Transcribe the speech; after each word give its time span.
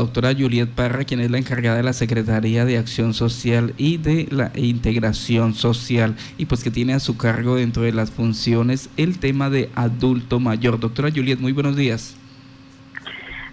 doctora 0.00 0.34
Juliet 0.34 0.68
Parra, 0.70 1.04
quien 1.04 1.20
es 1.20 1.30
la 1.30 1.38
encargada 1.38 1.76
de 1.76 1.82
la 1.82 1.92
Secretaría 1.92 2.64
de 2.64 2.78
Acción 2.78 3.12
Social 3.12 3.74
y 3.76 3.98
de 3.98 4.26
la 4.30 4.50
Integración 4.54 5.54
Social, 5.54 6.16
y 6.38 6.46
pues 6.46 6.64
que 6.64 6.70
tiene 6.70 6.94
a 6.94 7.00
su 7.00 7.16
cargo 7.16 7.56
dentro 7.56 7.82
de 7.82 7.92
las 7.92 8.10
funciones 8.10 8.88
el 8.96 9.18
tema 9.18 9.50
de 9.50 9.70
adulto 9.74 10.40
mayor. 10.40 10.80
Doctora 10.80 11.10
Juliet, 11.14 11.38
muy 11.38 11.52
buenos 11.52 11.76
días. 11.76 12.16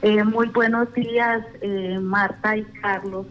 Eh, 0.01 0.23
muy 0.23 0.47
buenos 0.47 0.93
días, 0.93 1.43
eh, 1.61 1.99
Marta 2.01 2.55
y 2.55 2.63
Carlos. 2.81 3.25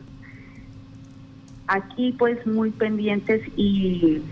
Aquí 1.68 2.14
pues 2.18 2.46
muy 2.46 2.70
pendientes 2.70 3.42
y, 3.56 4.22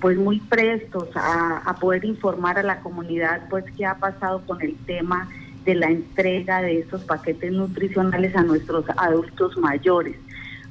pues 0.00 0.16
muy 0.16 0.40
prestos 0.40 1.08
a, 1.14 1.58
a 1.58 1.76
poder 1.76 2.06
informar 2.06 2.58
a 2.58 2.62
la 2.62 2.80
comunidad 2.80 3.42
pues 3.50 3.64
qué 3.76 3.84
ha 3.84 3.96
pasado 3.96 4.40
con 4.46 4.62
el 4.62 4.74
tema 4.86 5.28
de 5.64 5.74
la 5.74 5.90
entrega 5.90 6.62
de 6.62 6.80
estos 6.80 7.04
paquetes 7.04 7.52
nutricionales 7.52 8.36
a 8.36 8.42
nuestros 8.42 8.84
adultos 8.96 9.56
mayores. 9.58 10.16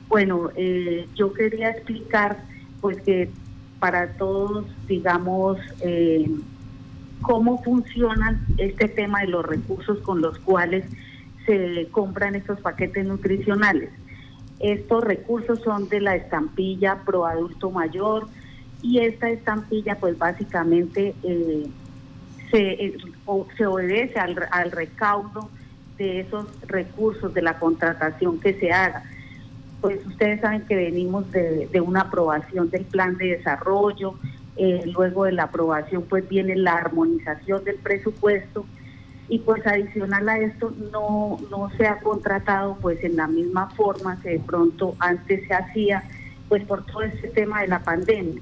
Bueno, 0.08 0.52
eh, 0.56 1.08
yo 1.16 1.34
quería 1.34 1.72
explicar 1.72 2.38
pues 2.82 3.02
que 3.02 3.30
para 3.80 4.14
todos, 4.14 4.66
digamos, 4.88 5.58
eh, 5.82 6.30
cómo 7.22 7.64
funcionan 7.64 8.46
este 8.58 8.88
tema 8.88 9.22
de 9.22 9.28
los 9.28 9.46
recursos 9.46 10.00
con 10.00 10.22
los 10.22 10.38
cuales 10.40 10.86
se 11.46 11.88
compran 11.92 12.36
estos 12.36 12.60
paquetes 12.62 13.06
nutricionales. 13.06 13.90
Estos 14.60 15.04
recursos 15.04 15.60
son 15.62 15.90
de 15.90 16.00
la 16.02 16.16
estampilla 16.16 17.02
Pro 17.06 17.26
Adulto 17.26 17.72
Mayor 17.72 18.28
y 18.82 19.00
esta 19.00 19.30
estampilla 19.30 19.96
pues 19.96 20.18
básicamente 20.18 21.16
eh, 21.24 21.68
se, 22.54 22.86
eh, 22.86 22.98
se 23.58 23.66
obedece 23.66 24.20
al, 24.20 24.48
al 24.52 24.72
recaudo 24.72 25.50
de 25.98 26.20
esos 26.20 26.46
recursos 26.68 27.34
de 27.34 27.42
la 27.42 27.58
contratación 27.58 28.40
que 28.40 28.54
se 28.60 28.72
haga. 28.72 29.04
Pues 29.82 30.06
ustedes 30.06 30.42
saben 30.42 30.62
que 30.68 30.76
venimos 30.76 31.30
de, 31.32 31.82
una 31.82 32.02
aprobación 32.02 32.70
del 32.70 32.86
plan 32.86 33.18
de 33.18 33.38
desarrollo, 33.38 34.14
eh, 34.56 34.84
luego 34.86 35.24
de 35.26 35.32
la 35.32 35.44
aprobación 35.44 36.04
pues 36.04 36.30
viene 36.30 36.56
la 36.56 36.74
armonización 36.74 37.64
del 37.64 37.78
presupuesto 37.78 38.66
y 39.28 39.40
pues 39.40 39.66
adicional 39.66 40.30
a 40.30 40.38
esto 40.38 40.72
no, 40.92 41.40
no 41.50 41.72
se 41.76 41.88
ha 41.88 41.98
contratado 42.00 42.78
pues 42.80 43.04
en 43.04 43.16
la 43.16 43.26
misma 43.28 43.72
forma 43.72 44.22
que 44.22 44.30
de 44.30 44.40
pronto 44.40 44.96
antes 45.00 45.48
se 45.48 45.56
hacía 45.56 46.04
pues 46.50 46.64
por 46.66 46.86
todo 46.86 47.02
este 47.02 47.30
tema 47.30 47.62
de 47.62 47.68
la 47.68 47.80
pandemia. 47.80 48.42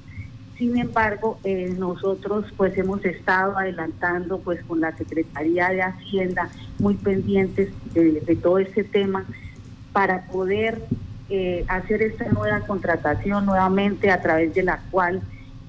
Sin 0.61 0.77
embargo, 0.77 1.39
eh, 1.43 1.73
nosotros 1.75 2.45
pues 2.55 2.77
hemos 2.77 3.03
estado 3.03 3.57
adelantando 3.57 4.37
pues 4.41 4.63
con 4.65 4.79
la 4.79 4.95
Secretaría 4.95 5.69
de 5.69 5.81
Hacienda 5.81 6.51
muy 6.77 6.93
pendientes 6.93 7.69
de, 7.95 8.37
todo 8.39 8.59
este 8.59 8.83
tema 8.83 9.25
para 9.91 10.27
poder 10.27 10.83
eh, 11.31 11.65
hacer 11.67 12.03
esta 12.03 12.25
nueva 12.25 12.59
contratación 12.59 13.47
nuevamente 13.47 14.11
a 14.11 14.21
través 14.21 14.53
de 14.53 14.61
la 14.61 14.83
cual 14.91 15.23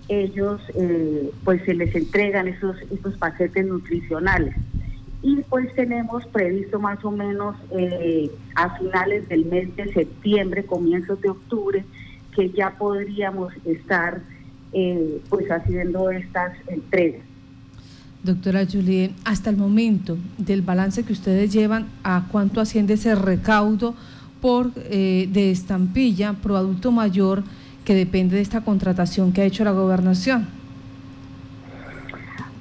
ellos 0.09 0.61
eh, 0.75 1.31
pues 1.43 1.63
se 1.65 1.73
les 1.73 1.95
entregan 1.95 2.47
esos, 2.49 2.77
esos 2.91 3.17
paquetes 3.17 3.65
nutricionales. 3.65 4.55
Y 5.23 5.37
pues 5.49 5.75
tenemos 5.75 6.27
previsto 6.27 6.79
más 6.79 7.03
o 7.03 7.11
menos 7.11 7.57
a 8.57 8.77
finales 8.77 9.27
del 9.31 9.47
mes 9.47 9.75
de 9.75 9.91
septiembre, 9.91 10.67
comienzos 10.67 11.19
de 11.23 11.31
octubre, 11.31 11.83
que 12.37 12.51
ya 12.51 12.73
podríamos 12.73 13.55
estar 13.65 14.21
eh, 14.73 15.21
pues 15.29 15.51
haciendo 15.51 16.11
estas 16.11 16.53
entregas. 16.67 17.21
Doctora 18.23 18.65
Julie, 18.65 19.11
hasta 19.25 19.51
el 19.51 19.57
momento 19.57 20.17
del 20.39 20.63
balance 20.63 21.05
que 21.05 21.13
ustedes 21.13 21.53
llevan, 21.53 21.89
¿a 22.05 22.29
cuánto 22.31 22.61
asciende 22.61 22.95
ese 22.95 23.15
recaudo 23.15 23.95
por 24.41 24.71
eh, 24.77 25.29
de 25.31 25.51
estampilla 25.51 26.35
pro 26.35 26.57
adulto 26.57 26.91
mayor 26.91 27.43
que 27.85 27.95
depende 27.95 28.37
de 28.37 28.43
esta 28.43 28.63
contratación 28.63 29.33
que 29.33 29.43
ha 29.43 29.45
hecho 29.45 29.65
la 29.65 29.73
gobernación? 29.73 30.47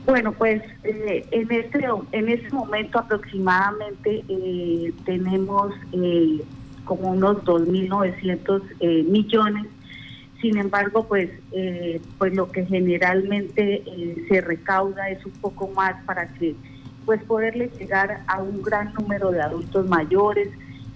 Bueno, 0.06 0.34
pues 0.34 0.62
eh, 0.84 1.26
en 1.32 1.52
este 1.52 1.86
en 2.12 2.28
este 2.28 2.50
momento 2.52 3.00
aproximadamente 3.00 4.26
tenemos 5.06 5.74
como 6.84 7.12
unos 7.12 7.38
2.900 7.46 9.06
millones 9.06 9.68
sin 10.42 10.58
embargo, 10.58 11.08
pues, 11.08 11.30
eh, 11.52 12.02
pues 12.18 12.34
lo 12.36 12.52
que 12.52 12.66
generalmente 12.66 13.84
eh, 13.86 14.26
se 14.28 14.42
recauda 14.42 15.10
es 15.10 15.24
un 15.26 15.34
poco 15.34 15.68
más 15.70 16.04
para 16.06 16.28
que 16.34 16.56
pues 17.06 17.24
poderle 17.24 17.70
llegar 17.80 18.22
a 18.28 18.42
un 18.42 18.62
gran 18.62 18.94
número 18.94 19.32
de 19.32 19.42
adultos 19.42 19.88
mayores 19.88 20.50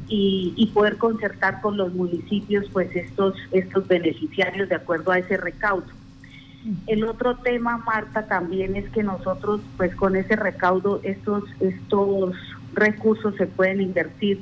y, 0.07 0.71
poder 0.73 0.97
concertar 0.97 1.61
con 1.61 1.77
los 1.77 1.93
municipios 1.93 2.65
pues 2.71 2.93
estos 2.95 3.33
estos 3.51 3.87
beneficiarios 3.87 4.69
de 4.69 4.75
acuerdo 4.75 5.11
a 5.11 5.19
ese 5.19 5.37
recaudo. 5.37 5.85
El 6.87 7.05
otro 7.05 7.37
tema, 7.37 7.77
Marta, 7.77 8.27
también 8.27 8.75
es 8.75 8.89
que 8.89 9.03
nosotros, 9.03 9.61
pues 9.77 9.95
con 9.95 10.15
ese 10.15 10.35
recaudo, 10.35 10.99
estos, 11.03 11.43
estos 11.59 12.35
recursos 12.73 13.35
se 13.35 13.45
pueden 13.45 13.81
invertir 13.81 14.41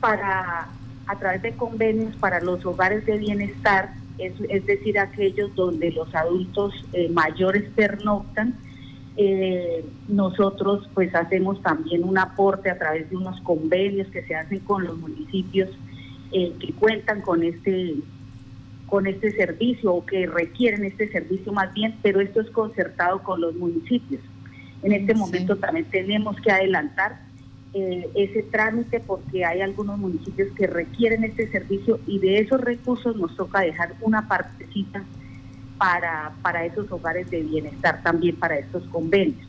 para 0.00 0.68
a 1.06 1.18
través 1.18 1.42
de 1.42 1.52
convenios 1.52 2.14
para 2.16 2.40
los 2.40 2.64
hogares 2.64 3.04
de 3.06 3.18
bienestar, 3.18 3.94
es, 4.18 4.66
decir, 4.66 4.98
aquellos 4.98 5.54
donde 5.54 5.90
los 5.90 6.14
adultos 6.14 6.72
eh, 6.92 7.08
mayores 7.08 7.64
pernoctan. 7.74 8.54
Eh, 9.16 9.84
nosotros 10.08 10.88
pues 10.94 11.14
hacemos 11.14 11.60
también 11.62 12.02
un 12.04 12.16
aporte 12.16 12.70
a 12.70 12.78
través 12.78 13.10
de 13.10 13.16
unos 13.16 13.40
convenios 13.42 14.08
que 14.08 14.22
se 14.22 14.34
hacen 14.34 14.60
con 14.60 14.84
los 14.84 14.96
municipios 14.96 15.68
eh, 16.32 16.54
que 16.58 16.72
cuentan 16.72 17.20
con 17.20 17.42
este 17.42 17.96
con 18.86 19.06
este 19.06 19.32
servicio 19.32 19.92
o 19.92 20.04
que 20.04 20.26
requieren 20.26 20.84
este 20.84 21.10
servicio 21.10 21.52
más 21.52 21.72
bien, 21.72 21.96
pero 22.02 22.20
esto 22.20 22.42
es 22.42 22.50
concertado 22.50 23.22
con 23.22 23.40
los 23.40 23.54
municipios. 23.54 24.20
En 24.82 24.92
este 24.92 25.14
momento 25.14 25.56
también 25.56 25.86
tenemos 25.86 26.36
que 26.40 26.50
adelantar 26.50 27.20
eh, 27.74 28.10
ese 28.14 28.42
trámite 28.42 29.00
porque 29.00 29.46
hay 29.46 29.62
algunos 29.62 29.98
municipios 29.98 30.48
que 30.54 30.66
requieren 30.66 31.24
este 31.24 31.50
servicio 31.50 32.00
y 32.06 32.18
de 32.18 32.40
esos 32.40 32.60
recursos 32.60 33.16
nos 33.16 33.34
toca 33.34 33.60
dejar 33.60 33.94
una 34.02 34.28
partecita 34.28 35.02
para, 35.78 36.32
para 36.42 36.66
esos 36.66 36.90
hogares 36.92 37.30
de 37.30 37.40
bienestar, 37.40 38.02
también 38.02 38.36
para 38.36 38.58
estos 38.58 38.82
convenios. 38.84 39.48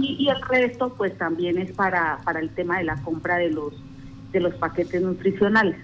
Y, 0.00 0.28
el 0.28 0.40
resto 0.42 0.94
pues 0.94 1.16
también 1.18 1.58
es 1.58 1.72
para, 1.72 2.18
para 2.22 2.38
el 2.38 2.50
tema 2.50 2.78
de 2.78 2.84
la 2.84 2.96
compra 3.02 3.38
de 3.38 3.50
los, 3.50 3.72
de 4.30 4.40
los 4.40 4.54
paquetes 4.54 5.00
nutricionales. 5.02 5.76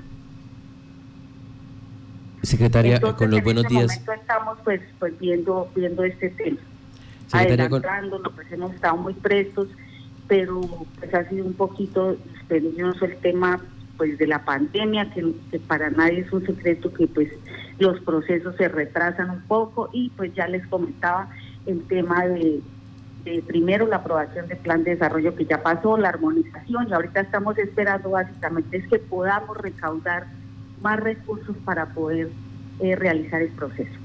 Secretaria, 2.43 3.01
con 3.01 3.31
los 3.31 3.43
buenos 3.43 3.65
este 3.65 3.75
días. 3.75 4.03
estamos 4.21 4.59
pues, 4.63 4.83
pues 4.99 5.19
viendo, 5.19 5.69
viendo 5.75 6.05
este 6.05 6.29
tema. 6.29 6.59
Secretaria, 7.27 7.69
pues 7.69 8.53
hemos 8.53 8.75
estado 8.75 8.97
muy 8.99 9.15
prestos 9.15 9.69
pero 10.29 10.61
pues 10.99 11.15
ha 11.15 11.29
sido 11.29 11.45
un 11.45 11.55
poquito 11.55 12.17
dispendioso 12.33 13.05
el 13.05 13.17
tema 13.17 13.61
pues 13.97 14.19
de 14.19 14.27
la 14.27 14.45
pandemia, 14.45 15.11
que, 15.13 15.35
para 15.69 15.91
nadie 15.91 16.21
es 16.21 16.33
un 16.33 16.45
secreto 16.45 16.93
que 16.93 17.07
pues 17.07 17.29
los 17.79 18.01
procesos 18.01 18.57
se 18.57 18.69
retrasan 18.69 19.31
un 19.31 19.43
poco 19.43 19.89
y 19.93 20.11
pues 20.11 20.35
ya 20.35 20.49
les 20.49 20.67
comentaba 20.67 21.29
el 21.67 21.83
tema 21.85 22.27
de, 22.27 22.61
primero 23.47 23.87
la 23.87 23.97
aprobación 23.97 24.49
del 24.49 24.59
plan 24.59 24.85
de 24.85 24.93
desarrollo 24.93 25.35
que 25.35 25.45
ya 25.45 25.63
pasó, 25.63 25.97
la 25.97 26.09
armonización 26.09 26.89
y 26.89 26.93
ahorita 26.93 27.21
estamos 27.21 27.57
esperando 27.59 28.11
básicamente 28.11 28.77
es 28.79 28.89
que 28.89 28.99
podamos 28.99 29.57
recaudar 29.57 30.27
más 30.83 31.01
recursos 31.01 31.57
para 31.65 31.87
poder 31.87 32.31
eh, 32.81 32.97
realizar 32.97 33.41
el 33.43 33.51
proceso. 33.51 34.04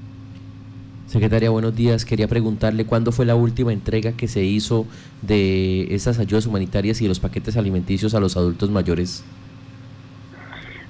Secretaria, 1.10 1.50
buenos 1.50 1.74
días. 1.74 2.04
Quería 2.04 2.28
preguntarle 2.28 2.86
cuándo 2.86 3.10
fue 3.10 3.26
la 3.26 3.34
última 3.34 3.72
entrega 3.72 4.12
que 4.12 4.28
se 4.28 4.44
hizo 4.44 4.86
de 5.22 5.92
estas 5.92 6.20
ayudas 6.20 6.46
humanitarias 6.46 7.00
y 7.00 7.04
de 7.04 7.08
los 7.08 7.18
paquetes 7.18 7.56
alimenticios 7.56 8.14
a 8.14 8.20
los 8.20 8.36
adultos 8.36 8.70
mayores. 8.70 9.24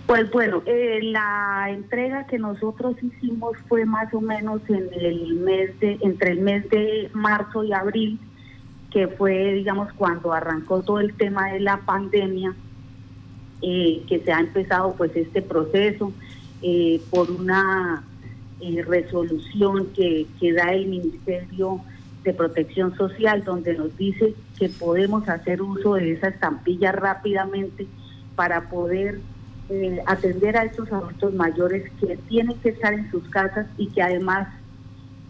Pues 0.06 0.30
bueno, 0.30 0.62
eh, 0.66 0.98
la 1.04 1.68
entrega 1.70 2.26
que 2.26 2.38
nosotros 2.38 2.96
hicimos 3.02 3.56
fue 3.66 3.86
más 3.86 4.12
o 4.12 4.20
menos 4.20 4.60
en 4.68 4.90
el 5.00 5.36
mes 5.36 5.80
de 5.80 5.96
entre 6.02 6.32
el 6.32 6.40
mes 6.40 6.68
de 6.68 7.08
marzo 7.14 7.64
y 7.64 7.72
abril, 7.72 8.18
que 8.90 9.08
fue, 9.08 9.54
digamos, 9.54 9.90
cuando 9.94 10.34
arrancó 10.34 10.82
todo 10.82 11.00
el 11.00 11.14
tema 11.14 11.50
de 11.50 11.60
la 11.60 11.78
pandemia, 11.78 12.52
eh, 13.62 14.02
que 14.06 14.20
se 14.20 14.30
ha 14.30 14.40
empezado 14.40 14.94
pues 14.98 15.16
este 15.16 15.40
proceso 15.40 16.12
eh, 16.60 17.00
por 17.08 17.30
una 17.30 18.04
eh, 18.60 18.84
resolución 18.86 19.88
que, 19.94 20.26
que 20.38 20.52
da 20.52 20.72
el 20.72 20.86
Ministerio 20.86 21.80
de 22.24 22.34
Protección 22.34 22.96
Social, 22.96 23.44
donde 23.44 23.74
nos 23.74 23.96
dice 23.96 24.34
que 24.58 24.68
podemos 24.68 25.28
hacer 25.28 25.62
uso 25.62 25.94
de 25.94 26.12
esa 26.12 26.28
estampilla 26.28 26.92
rápidamente 26.92 27.86
para 28.36 28.68
poder 28.68 29.20
eh, 29.70 30.02
atender 30.06 30.56
a 30.56 30.64
esos 30.64 30.90
adultos 30.92 31.32
mayores 31.34 31.90
que 32.00 32.16
tienen 32.28 32.58
que 32.58 32.70
estar 32.70 32.92
en 32.92 33.10
sus 33.10 33.28
casas 33.28 33.66
y 33.78 33.86
que 33.86 34.02
además 34.02 34.48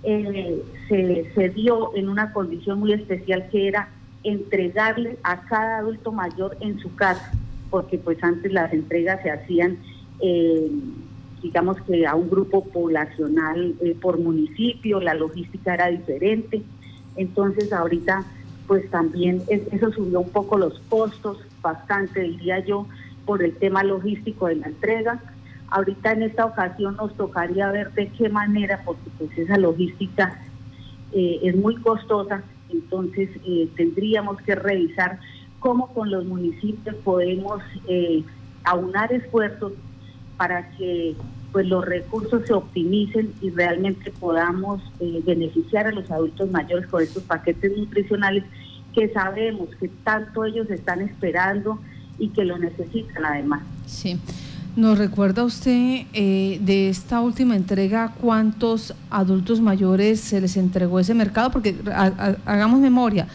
eh, 0.02 0.62
se, 0.88 1.30
se 1.34 1.48
dio 1.50 1.94
en 1.94 2.08
una 2.08 2.32
condición 2.32 2.80
muy 2.80 2.92
especial 2.92 3.48
que 3.50 3.68
era 3.68 3.90
entregarle 4.24 5.18
a 5.22 5.42
cada 5.42 5.78
adulto 5.78 6.12
mayor 6.12 6.56
en 6.60 6.78
su 6.78 6.94
casa. 6.94 7.32
porque 7.70 7.98
pues 7.98 8.22
antes 8.24 8.52
las 8.52 8.72
entregas 8.72 9.22
se 9.22 9.30
hacían, 9.30 9.78
digamos 11.42 11.81
que 11.82 12.06
a 12.06 12.14
un 12.14 12.31
grupo 12.31 12.64
poblacional 12.64 13.75
eh, 13.81 13.96
por 14.00 14.19
municipio, 14.19 15.00
la 15.00 15.14
logística 15.14 15.75
era 15.75 15.88
diferente, 15.88 16.62
entonces 17.16 17.72
ahorita 17.72 18.25
pues 18.66 18.88
también 18.90 19.42
eso 19.48 19.90
subió 19.90 20.20
un 20.20 20.31
poco 20.31 20.56
los 20.56 20.78
costos, 20.88 21.38
bastante 21.60 22.20
diría 22.20 22.60
yo, 22.60 22.87
por 23.26 23.42
el 23.42 23.56
tema 23.56 23.82
logístico 23.82 24.46
de 24.46 24.56
la 24.56 24.69
entrega. 24.69 25.20
Ahorita 25.70 26.12
en 26.12 26.22
esta 26.22 26.44
ocasión 26.44 26.94
nos 26.96 27.16
tocaría 27.16 27.70
ver 27.72 27.92
de 27.94 28.08
qué 28.10 28.28
manera, 28.28 28.81
porque 28.84 29.10
pues 29.19 29.37
esa 29.37 29.58
logística 29.58 30.40
eh, 31.12 31.40
es 31.42 31.56
muy 31.56 31.76
costosa, 31.76 32.44
entonces 32.69 33.28
eh, 33.44 33.69
tendríamos 33.76 34.40
que 34.42 34.54
revisar 34.54 35.19
cómo 35.58 35.88
con 35.88 36.10
los 36.10 36.25
municipios 36.25 36.94
podemos 36.96 37.60
eh, 37.88 38.22
aunar 38.64 39.12
esfuerzos 39.12 39.72
para 40.40 40.70
que 40.70 41.14
pues 41.52 41.66
los 41.66 41.84
recursos 41.84 42.46
se 42.46 42.54
optimicen 42.54 43.34
y 43.42 43.50
realmente 43.50 44.10
podamos 44.10 44.81
eh, 44.98 45.20
beneficiar 45.26 45.87
a 45.87 45.92
los 45.92 46.10
adultos 46.10 46.50
mayores 46.50 46.87
con 46.87 47.02
estos 47.02 47.25
paquetes 47.25 47.76
nutricionales 47.76 48.44
que 48.94 49.12
sabemos 49.12 49.69
que 49.78 49.88
tanto 50.02 50.46
ellos 50.46 50.70
están 50.70 51.02
esperando 51.02 51.78
y 52.19 52.28
que 52.28 52.46
lo 52.46 52.56
necesitan 52.56 53.22
además. 53.22 53.60
Sí. 53.84 54.19
¿Nos 54.76 54.96
recuerda 54.96 55.44
usted 55.44 56.06
eh, 56.14 56.58
de 56.62 56.88
esta 56.88 57.20
última 57.20 57.54
entrega 57.54 58.14
cuántos 58.19 58.94
adultos 59.10 59.60
mayores 59.60 60.20
se 60.20 60.40
les 60.40 60.56
entregó 60.56 61.00
ese 61.00 61.12
mercado? 61.12 61.50
Porque 61.50 61.76
hagamos 62.46 62.81
memoria, 62.81 63.28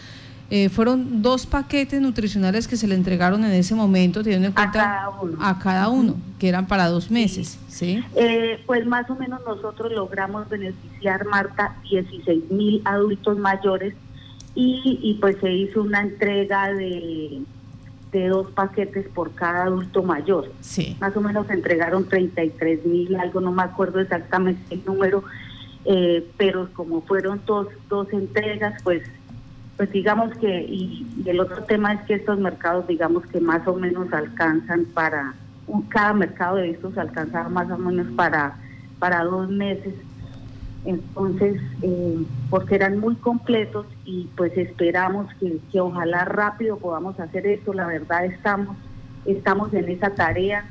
eh, 0.50 0.70
fueron 0.70 1.22
dos 1.22 1.46
paquetes 1.46 2.00
nutricionales 2.02 2.68
que 2.68 2.78
se 2.78 2.88
le 2.88 2.96
entregaron 2.96 3.44
en 3.44 3.52
ese 3.52 3.74
momento, 3.74 4.24
teniendo 4.24 4.48
en 4.48 4.54
cuenta 4.54 5.10
a 5.40 5.60
cada 5.60 5.90
uno, 5.90 6.16
que 6.38 6.48
eran 6.50 6.68
para 6.68 6.88
dos 6.88 7.10
meses. 7.10 7.58
¿sí? 7.68 8.04
Eh, 8.16 8.62
pues 8.66 8.86
más 8.86 9.10
o 9.10 9.16
menos 9.16 9.42
nosotros 9.46 9.92
logramos 9.92 10.48
beneficiar, 10.50 11.26
Marta, 11.26 11.76
16 11.90 12.52
mil 12.52 12.82
adultos 12.86 13.38
mayores 13.38 13.96
y, 14.54 15.00
y 15.02 15.16
pues 15.16 15.38
se 15.42 15.52
hizo 15.52 15.82
una 15.82 16.02
entrega 16.02 16.72
de, 16.72 17.42
de 18.16 18.28
dos 18.30 18.50
paquetes 18.52 19.08
por 19.10 19.34
cada 19.34 19.66
adulto 19.66 20.02
mayor. 20.02 20.52
Sí. 20.62 20.96
Más 21.02 21.16
o 21.18 21.22
menos 21.22 21.48
se 21.48 21.54
entregaron 21.54 22.08
33 22.08 22.86
mil, 22.86 23.16
algo 23.18 23.42
no 23.42 23.52
me 23.52 23.64
acuerdo 23.64 24.00
exactamente 24.00 24.74
el 24.74 24.86
número, 24.86 25.24
eh, 25.84 26.26
pero 26.38 26.70
como 26.74 27.02
fueron 27.02 27.42
dos, 27.46 27.68
dos 27.90 28.08
entregas, 28.14 28.82
pues 28.84 29.04
pues 29.78 29.92
digamos 29.92 30.36
que, 30.38 30.62
y, 30.62 31.06
el 31.26 31.40
otro 31.40 31.64
tema 31.64 31.94
es 31.94 32.02
que 32.04 32.16
estos 32.16 32.40
mercados, 32.40 32.88
digamos 32.88 33.26
que 33.28 33.40
más 33.42 33.68
o 33.68 33.76
menos 33.76 34.12
alcanzan 34.14 34.86
para, 34.86 35.34
un, 35.68 35.84
cada 35.84 36.14
mercado 36.14 36.58
de 36.58 36.72
estos 36.72 36.98
alcanzaba 36.98 37.50
más 37.50 37.70
o 37.70 37.78
menos 37.78 38.08
para, 38.16 38.58
para 39.00 39.24
dos 39.24 39.50
meses. 39.50 39.94
Entonces, 40.86 41.60
eh, 41.82 42.24
porque 42.50 42.76
eran 42.76 43.00
muy 43.00 43.16
completos 43.16 43.88
y 44.06 44.30
pues 44.38 44.56
esperamos 44.56 45.28
que, 45.40 45.58
que 45.72 45.80
ojalá 45.80 46.26
rápido 46.26 46.78
podamos 46.78 47.20
hacer 47.20 47.48
esto. 47.48 47.74
La 47.74 47.88
verdad 47.88 48.26
estamos, 48.26 48.78
estamos 49.26 49.74
en 49.74 49.90
esa 49.90 50.12
tarea. 50.12 50.66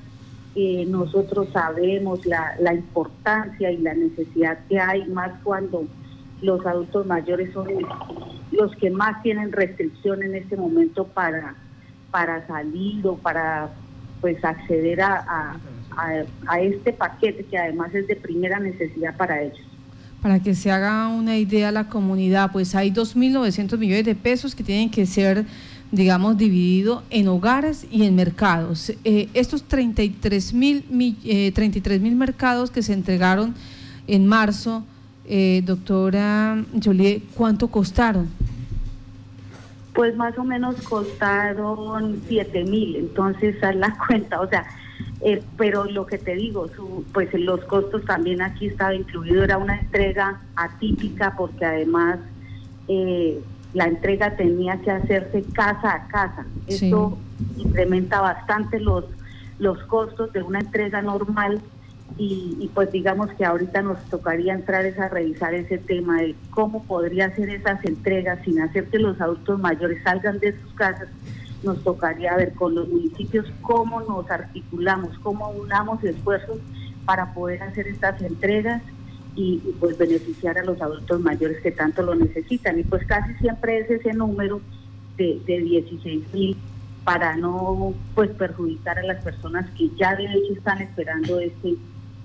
Eh, 0.54 0.86
nosotros 0.88 1.48
sabemos 1.52 2.24
la, 2.26 2.54
la 2.60 2.72
importancia 2.72 3.72
y 3.72 3.78
la 3.78 3.92
necesidad 3.92 4.60
que 4.68 4.78
hay, 4.78 5.04
más 5.06 5.32
cuando 5.42 5.84
los 6.42 6.64
adultos 6.66 7.06
mayores 7.06 7.52
son 7.52 7.68
los 8.52 8.74
que 8.76 8.90
más 8.90 9.22
tienen 9.22 9.52
restricción 9.52 10.22
en 10.22 10.34
este 10.34 10.56
momento 10.56 11.06
para, 11.06 11.54
para 12.10 12.46
salir 12.46 13.06
o 13.06 13.16
para 13.16 13.70
pues 14.20 14.42
acceder 14.44 15.02
a, 15.02 15.58
a, 16.46 16.60
este 16.60 16.92
paquete 16.92 17.44
que 17.44 17.58
además 17.58 17.94
es 17.94 18.06
de 18.06 18.16
primera 18.16 18.58
necesidad 18.58 19.16
para 19.16 19.42
ellos. 19.42 19.60
Para 20.22 20.40
que 20.40 20.54
se 20.54 20.70
haga 20.70 21.08
una 21.08 21.36
idea 21.36 21.70
la 21.70 21.88
comunidad, 21.88 22.50
pues 22.50 22.74
hay 22.74 22.90
2.900 22.90 23.76
millones 23.76 24.04
de 24.06 24.14
pesos 24.14 24.54
que 24.54 24.64
tienen 24.64 24.90
que 24.90 25.04
ser, 25.04 25.44
digamos, 25.92 26.38
divididos 26.38 27.02
en 27.10 27.28
hogares 27.28 27.86
y 27.90 28.04
en 28.04 28.14
mercados. 28.14 28.90
Eh, 29.04 29.28
estos 29.34 29.64
33 29.64 30.54
mil 30.54 30.84
eh, 31.24 31.52
33 31.52 32.00
mil 32.00 32.14
mercados 32.14 32.70
que 32.70 32.82
se 32.82 32.94
entregaron 32.94 33.54
en 34.06 34.26
marzo, 34.26 34.84
eh, 35.26 35.62
doctora 35.64 36.62
Jolie, 36.82 37.22
¿cuánto 37.34 37.68
costaron? 37.68 38.28
Pues 39.94 40.16
más 40.16 40.36
o 40.38 40.44
menos 40.44 40.76
costaron 40.82 42.20
7 42.28 42.64
mil, 42.64 42.96
entonces 42.96 43.62
haz 43.62 43.76
la 43.76 43.96
cuenta, 44.06 44.40
o 44.40 44.48
sea, 44.48 44.66
eh, 45.20 45.42
pero 45.56 45.84
lo 45.84 46.06
que 46.06 46.18
te 46.18 46.34
digo, 46.34 46.68
pues 47.12 47.32
los 47.32 47.60
costos 47.64 48.04
también 48.04 48.42
aquí 48.42 48.66
estaba 48.66 48.94
incluido, 48.94 49.42
era 49.42 49.56
una 49.56 49.80
entrega 49.80 50.40
atípica 50.56 51.34
porque 51.36 51.64
además 51.64 52.18
eh, 52.88 53.40
la 53.72 53.86
entrega 53.86 54.36
tenía 54.36 54.80
que 54.80 54.90
hacerse 54.90 55.42
casa 55.52 55.94
a 55.94 56.08
casa. 56.08 56.46
Eso 56.66 57.18
incrementa 57.56 58.20
bastante 58.20 58.78
los, 58.78 59.04
los 59.58 59.78
costos 59.84 60.32
de 60.32 60.42
una 60.42 60.60
entrega 60.60 61.02
normal 61.02 61.60
y, 62.16 62.70
pues 62.74 62.92
digamos 62.92 63.28
que 63.32 63.44
ahorita 63.44 63.82
nos 63.82 64.02
tocaría 64.04 64.54
entrar 64.54 64.86
a 64.86 65.08
revisar 65.08 65.52
ese 65.52 65.78
tema 65.78 66.22
de 66.22 66.36
cómo 66.50 66.84
podría 66.84 67.34
ser 67.34 67.50
esas 67.50 67.84
entregas 67.84 68.38
sin 68.44 68.60
hacer 68.60 68.84
que 68.88 69.00
los 69.00 69.20
adultos 69.20 69.58
mayores 69.58 70.00
salgan 70.04 70.38
de 70.38 70.52
sus 70.60 70.72
casas. 70.74 71.08
Nos 71.64 71.82
tocaría 71.82 72.36
ver 72.36 72.52
con 72.52 72.74
los 72.76 72.88
municipios 72.88 73.46
cómo 73.62 74.00
nos 74.00 74.30
articulamos, 74.30 75.18
cómo 75.18 75.48
unamos 75.50 76.04
esfuerzos 76.04 76.58
para 77.04 77.34
poder 77.34 77.62
hacer 77.64 77.88
estas 77.88 78.22
entregas 78.22 78.80
y, 79.34 79.58
pues 79.80 79.98
beneficiar 79.98 80.56
a 80.58 80.64
los 80.64 80.80
adultos 80.80 81.20
mayores 81.20 81.60
que 81.62 81.72
tanto 81.72 82.02
lo 82.02 82.14
necesitan. 82.14 82.78
Y 82.78 82.84
pues 82.84 83.04
casi 83.06 83.34
siempre 83.34 83.80
es 83.80 83.90
ese 83.90 84.12
número 84.12 84.60
de, 85.16 85.40
de 85.46 85.58
16 85.58 86.32
mil 86.32 86.56
para 87.02 87.36
no 87.36 87.92
pues 88.14 88.30
perjudicar 88.30 88.98
a 88.98 89.02
las 89.02 89.22
personas 89.22 89.68
que 89.76 89.90
ya 89.96 90.14
de 90.16 90.24
hecho 90.24 90.54
están 90.54 90.80
esperando 90.80 91.38
este 91.38 91.76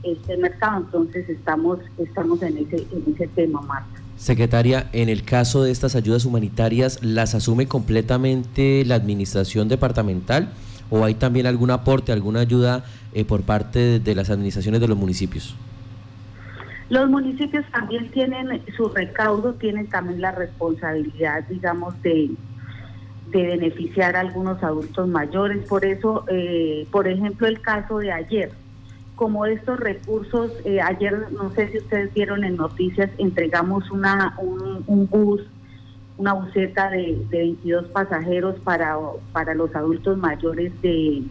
este 0.03 0.37
mercado. 0.37 0.77
Entonces 0.77 1.29
estamos, 1.29 1.79
estamos 1.97 2.41
en, 2.41 2.57
ese, 2.57 2.77
en 2.91 3.13
ese 3.13 3.27
tema, 3.27 3.61
Marta. 3.61 4.01
Secretaria, 4.17 4.89
en 4.91 5.07
el 5.07 5.23
caso 5.23 5.63
de 5.63 5.71
estas 5.71 5.95
ayudas 5.95 6.25
humanitarias, 6.25 6.99
¿las 7.01 7.35
asume 7.35 7.67
completamente 7.67 8.83
la 8.85 8.95
administración 8.95 9.69
departamental 9.69 10.49
o 10.89 11.05
hay 11.05 11.13
también 11.13 11.45
algún 11.45 11.71
aporte, 11.71 12.11
alguna 12.11 12.41
ayuda 12.41 12.83
eh, 13.13 13.23
por 13.23 13.43
parte 13.43 13.99
de 13.99 14.15
las 14.15 14.29
administraciones 14.29 14.81
de 14.81 14.87
los 14.87 14.97
municipios? 14.97 15.55
Los 16.89 17.09
municipios 17.09 17.63
también 17.71 18.09
tienen 18.09 18.61
su 18.75 18.89
recaudo, 18.89 19.53
tienen 19.53 19.87
también 19.87 20.21
la 20.21 20.31
responsabilidad, 20.31 21.43
digamos, 21.47 21.93
de, 22.01 22.31
de 23.31 23.43
beneficiar 23.43 24.15
a 24.15 24.21
algunos 24.21 24.61
adultos 24.63 25.07
mayores. 25.07 25.65
Por 25.67 25.85
eso, 25.85 26.25
eh, 26.29 26.87
por 26.91 27.07
ejemplo, 27.07 27.47
el 27.47 27.61
caso 27.61 27.99
de 27.99 28.11
ayer, 28.11 28.51
como 29.19 29.45
estos 29.45 29.77
recursos, 29.77 30.49
eh, 30.63 30.79
ayer 30.79 31.29
no 31.33 31.51
sé 31.51 31.67
si 31.67 31.79
ustedes 31.79 32.13
vieron 32.13 32.45
en 32.45 32.55
noticias, 32.55 33.11
entregamos 33.17 33.91
una 33.91 34.33
un, 34.37 35.09
bus, 35.09 35.41
una 36.17 36.31
buseta 36.31 36.89
de, 36.89 37.21
22 37.29 37.89
pasajeros 37.89 38.57
para, 38.61 38.97
para 39.33 39.55
los 39.55 39.75
adultos 39.75 40.17
mayores 40.17 40.71
de, 40.81 41.23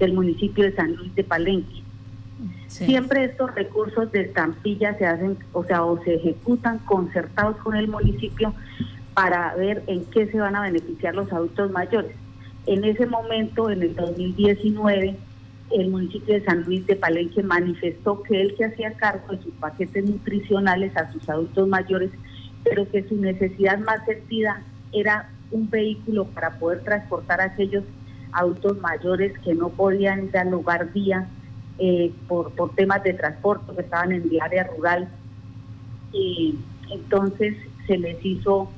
del 0.00 0.12
municipio 0.12 0.64
de 0.64 0.74
San 0.74 0.96
Luis 0.96 1.14
de 1.14 1.22
Palenque. 1.22 1.84
Siempre 2.66 3.26
estos 3.26 3.54
recursos 3.54 4.10
de 4.10 4.22
estampilla 4.22 4.98
se 4.98 5.06
hacen, 5.06 5.38
o 5.52 5.62
sea, 5.62 5.84
o 5.84 6.02
se 6.02 6.16
ejecutan 6.16 6.80
concertados 6.80 7.58
con 7.58 7.76
el 7.76 7.86
municipio 7.86 8.54
para 9.14 9.54
ver 9.54 9.84
en 9.86 10.04
qué 10.06 10.26
se 10.26 10.40
van 10.40 10.56
a 10.56 10.62
beneficiar 10.62 11.14
los 11.14 11.32
adultos 11.32 11.70
mayores. 11.70 12.16
En 12.66 12.82
ese 12.82 13.06
momento, 13.06 13.70
en 13.70 13.82
el 13.82 13.94
2019, 13.94 15.16
el 15.70 15.90
municipio 15.90 16.34
de 16.34 16.44
San 16.44 16.62
Luis 16.62 16.86
de 16.86 16.96
Palenque 16.96 17.42
manifestó 17.42 18.22
que 18.22 18.40
él 18.40 18.54
se 18.56 18.66
hacía 18.66 18.92
cargo 18.92 19.34
de 19.34 19.42
sus 19.42 19.52
paquetes 19.54 20.04
nutricionales 20.04 20.96
a 20.96 21.10
sus 21.12 21.28
adultos 21.28 21.68
mayores, 21.68 22.10
pero 22.64 22.88
que 22.90 23.06
su 23.08 23.16
necesidad 23.16 23.78
más 23.78 24.04
sentida 24.06 24.62
era 24.92 25.30
un 25.50 25.68
vehículo 25.68 26.24
para 26.26 26.58
poder 26.58 26.82
transportar 26.84 27.40
a 27.40 27.44
aquellos 27.44 27.84
adultos 28.32 28.78
mayores 28.80 29.36
que 29.40 29.54
no 29.54 29.70
podían 29.70 30.26
ir 30.26 30.36
al 30.36 30.50
lugar 30.50 30.92
día 30.92 31.28
eh, 31.78 32.12
por, 32.28 32.52
por 32.52 32.74
temas 32.74 33.02
de 33.02 33.14
transporte, 33.14 33.74
que 33.74 33.82
estaban 33.82 34.12
en 34.12 34.22
el 34.22 34.40
área 34.40 34.64
rural. 34.76 35.08
Y 36.12 36.56
entonces 36.90 37.56
se 37.86 37.98
les 37.98 38.24
hizo 38.24 38.70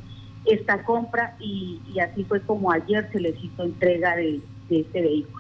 esta 0.47 0.83
compra 0.85 1.37
y, 1.39 1.81
así 2.01 2.25
fue 2.25 2.41
como 2.41 2.73
ayer 2.73 3.09
se 3.13 3.21
les 3.21 3.43
hizo 3.43 3.63
entrega 3.63 4.17
de 4.17 4.41
este 4.71 5.03
vehículo. 5.03 5.38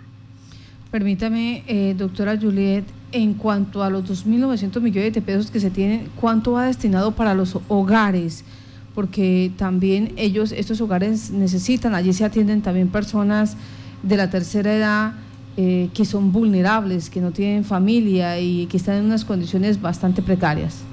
Permítame, 0.90 1.64
eh, 1.66 1.95
doctora 1.97 2.38
Juliet, 2.40 2.85
en 3.12 3.35
cuanto 3.35 3.83
a 3.83 3.90
los 3.90 4.04
2.900 4.04 4.80
millones 4.80 5.12
de 5.12 5.21
pesos 5.21 5.50
que 5.50 5.61
se 5.61 5.71
tienen, 5.71 6.09
¿cuánto 6.18 6.52
va 6.52 6.66
destinado 6.66 7.12
para 7.12 7.35
los 7.35 7.59
hogares? 7.68 8.45
Porque 8.95 9.50
también 9.57 10.12
ellos, 10.16 10.50
estos 10.52 10.80
hogares 10.80 11.30
necesitan, 11.30 11.95
allí 11.95 12.12
se 12.12 12.25
atienden 12.25 12.62
también 12.62 12.88
personas 12.88 13.57
de 14.02 14.16
la 14.16 14.30
tercera 14.30 14.75
edad 14.75 15.12
eh, 15.61 15.88
que 15.92 16.04
son 16.04 16.30
vulnerables, 16.30 17.11
que 17.11 17.21
no 17.21 17.33
tienen 17.33 17.64
familia 17.64 18.38
y 18.38 18.66
que 18.66 18.76
están 18.76 18.99
en 18.99 19.07
unas 19.07 19.25
condiciones 19.25 19.83
bastante 19.83 20.23
precarias? 20.23 20.85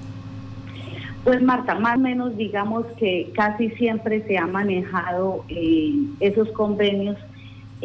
Pues 1.23 1.39
Marta, 1.41 1.75
más 1.75 1.97
o 1.97 1.99
menos 1.99 2.35
digamos 2.35 2.85
que 2.97 3.31
casi 3.35 3.69
siempre 3.71 4.25
se 4.27 4.39
ha 4.39 4.47
manejado 4.47 5.45
eh, 5.49 5.93
esos 6.19 6.49
convenios 6.49 7.15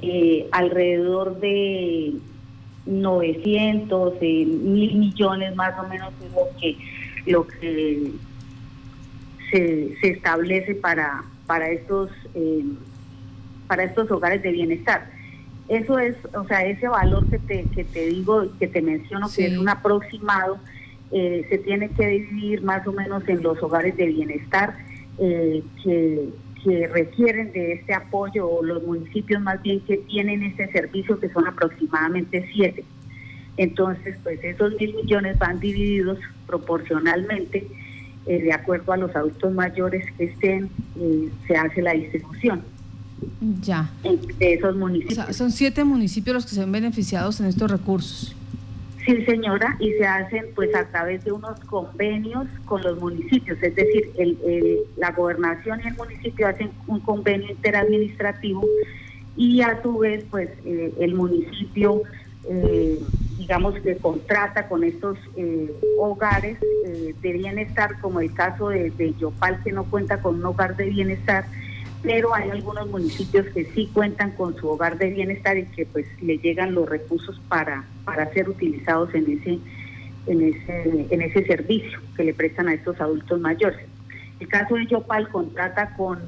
eh, 0.02 0.48
alrededor 0.52 1.38
de 1.40 2.14
900, 2.86 4.20
mil 4.20 4.94
millones 4.96 5.54
más 5.56 5.74
o 5.78 5.88
menos 5.88 6.12
es 6.24 6.32
lo 6.32 6.48
que, 6.58 6.76
lo 7.26 7.46
que 7.46 8.12
se, 9.50 9.96
se 10.00 10.08
establece 10.08 10.74
para, 10.74 11.24
para, 11.46 11.70
estos, 11.70 12.10
eh, 12.34 12.64
para 13.66 13.84
estos 13.84 14.10
hogares 14.10 14.42
de 14.42 14.52
bienestar. 14.52 15.10
Eso 15.68 15.98
es, 15.98 16.16
o 16.34 16.44
sea, 16.46 16.64
ese 16.66 16.88
valor 16.88 17.28
que 17.30 17.38
te, 17.38 17.64
que 17.74 17.84
te 17.84 18.06
digo, 18.06 18.46
que 18.58 18.66
te 18.66 18.82
menciono, 18.82 19.28
que 19.34 19.46
es 19.46 19.56
un 19.56 19.68
aproximado, 19.68 20.58
eh, 21.12 21.46
se 21.48 21.58
tiene 21.58 21.88
que 21.90 22.06
dividir 22.06 22.62
más 22.62 22.86
o 22.86 22.92
menos 22.92 23.28
en 23.28 23.42
los 23.42 23.62
hogares 23.62 23.96
de 23.96 24.06
bienestar 24.06 24.76
eh, 25.18 25.62
que, 25.82 26.28
que 26.64 26.86
requieren 26.88 27.52
de 27.52 27.72
este 27.72 27.94
apoyo 27.94 28.48
o 28.48 28.62
los 28.62 28.82
municipios 28.82 29.40
más 29.42 29.62
bien 29.62 29.80
que 29.80 29.98
tienen 29.98 30.42
este 30.42 30.70
servicio 30.72 31.18
que 31.18 31.30
son 31.30 31.46
aproximadamente 31.46 32.48
siete. 32.52 32.84
Entonces, 33.56 34.16
pues 34.22 34.42
esos 34.42 34.74
mil 34.78 34.94
millones 34.94 35.38
van 35.38 35.60
divididos 35.60 36.18
proporcionalmente 36.46 37.66
eh, 38.26 38.42
de 38.42 38.52
acuerdo 38.52 38.92
a 38.92 38.96
los 38.96 39.14
adultos 39.16 39.52
mayores 39.52 40.04
que 40.16 40.24
estén, 40.24 40.70
se 41.46 41.56
hace 41.56 41.82
la 41.82 41.92
distribución. 41.92 42.62
Ya. 43.62 43.90
De 44.38 44.54
esos 44.54 44.76
municipios. 44.76 45.36
son 45.36 45.50
siete 45.50 45.84
municipios 45.84 46.34
los 46.34 46.46
que 46.46 46.54
se 46.54 46.60
ven 46.60 46.72
beneficiados 46.72 47.40
en 47.40 47.46
estos 47.46 47.70
recursos. 47.70 48.36
Sí, 49.04 49.24
señora, 49.24 49.76
y 49.78 49.92
se 49.92 50.06
hacen 50.06 50.46
pues 50.54 50.74
a 50.74 50.84
través 50.84 51.24
de 51.24 51.32
unos 51.32 51.58
convenios 51.60 52.46
con 52.66 52.82
los 52.82 53.00
municipios, 53.00 53.58
es 53.62 53.74
decir, 53.74 54.10
el, 54.18 54.80
la 54.96 55.12
gobernación 55.12 55.80
y 55.82 55.88
el 55.88 55.94
municipio 55.94 56.46
hacen 56.46 56.70
un 56.86 57.00
convenio 57.00 57.50
interadministrativo 57.50 58.66
y 59.36 59.62
a 59.62 59.80
su 59.82 59.98
vez 59.98 60.24
pues 60.30 60.50
eh, 60.66 60.92
el 61.00 61.14
municipio 61.14 62.02
eh, 62.48 62.98
digamos 63.38 63.74
que 63.80 63.96
contrata 63.96 64.68
con 64.68 64.84
estos 64.84 65.16
eh, 65.36 65.72
hogares 65.98 66.58
de 67.22 67.32
bienestar, 67.32 68.00
como 68.00 68.20
el 68.20 68.34
caso 68.34 68.68
de, 68.68 68.90
de 68.90 69.14
Yopal 69.14 69.62
que 69.62 69.72
no 69.72 69.84
cuenta 69.84 70.20
con 70.20 70.36
un 70.36 70.44
hogar 70.44 70.76
de 70.76 70.86
bienestar, 70.86 71.44
pero 72.02 72.34
hay 72.34 72.50
algunos 72.50 72.88
municipios 72.88 73.46
que 73.48 73.64
sí 73.66 73.90
cuentan 73.92 74.32
con 74.32 74.56
su 74.56 74.68
hogar 74.68 74.96
de 74.98 75.10
bienestar 75.10 75.58
y 75.58 75.66
que 75.66 75.84
pues 75.86 76.06
le 76.22 76.38
llegan 76.38 76.74
los 76.74 76.88
recursos 76.88 77.40
para, 77.48 77.84
para 78.04 78.32
ser 78.32 78.48
utilizados 78.48 79.14
en 79.14 79.30
ese, 79.30 79.58
en 80.26 80.42
ese, 80.42 81.06
en 81.10 81.22
ese 81.22 81.44
servicio 81.44 81.98
que 82.16 82.24
le 82.24 82.34
prestan 82.34 82.68
a 82.68 82.74
estos 82.74 83.00
adultos 83.00 83.38
mayores. 83.40 83.80
El 84.38 84.48
caso 84.48 84.76
de 84.76 84.86
Yopal 84.86 85.28
contrata 85.28 85.94
con, 85.96 86.18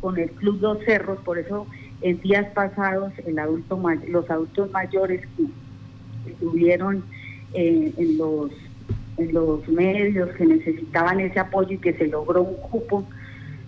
con 0.00 0.18
el 0.18 0.30
Club 0.32 0.60
Los 0.60 0.84
Cerros, 0.84 1.20
por 1.20 1.38
eso 1.38 1.66
en 2.00 2.20
días 2.20 2.46
pasados 2.52 3.12
el 3.24 3.38
adulto 3.38 3.80
los 4.08 4.28
adultos 4.28 4.70
mayores 4.72 5.22
que, 5.36 5.44
estuvieron 6.30 7.04
eh, 7.52 7.92
en 7.96 8.16
los 8.16 8.50
en 9.18 9.34
los 9.34 9.66
medios 9.68 10.30
que 10.36 10.46
necesitaban 10.46 11.20
ese 11.20 11.40
apoyo 11.40 11.74
y 11.74 11.78
que 11.78 11.92
se 11.94 12.06
logró 12.06 12.42
un 12.42 12.56
cupo 12.70 13.04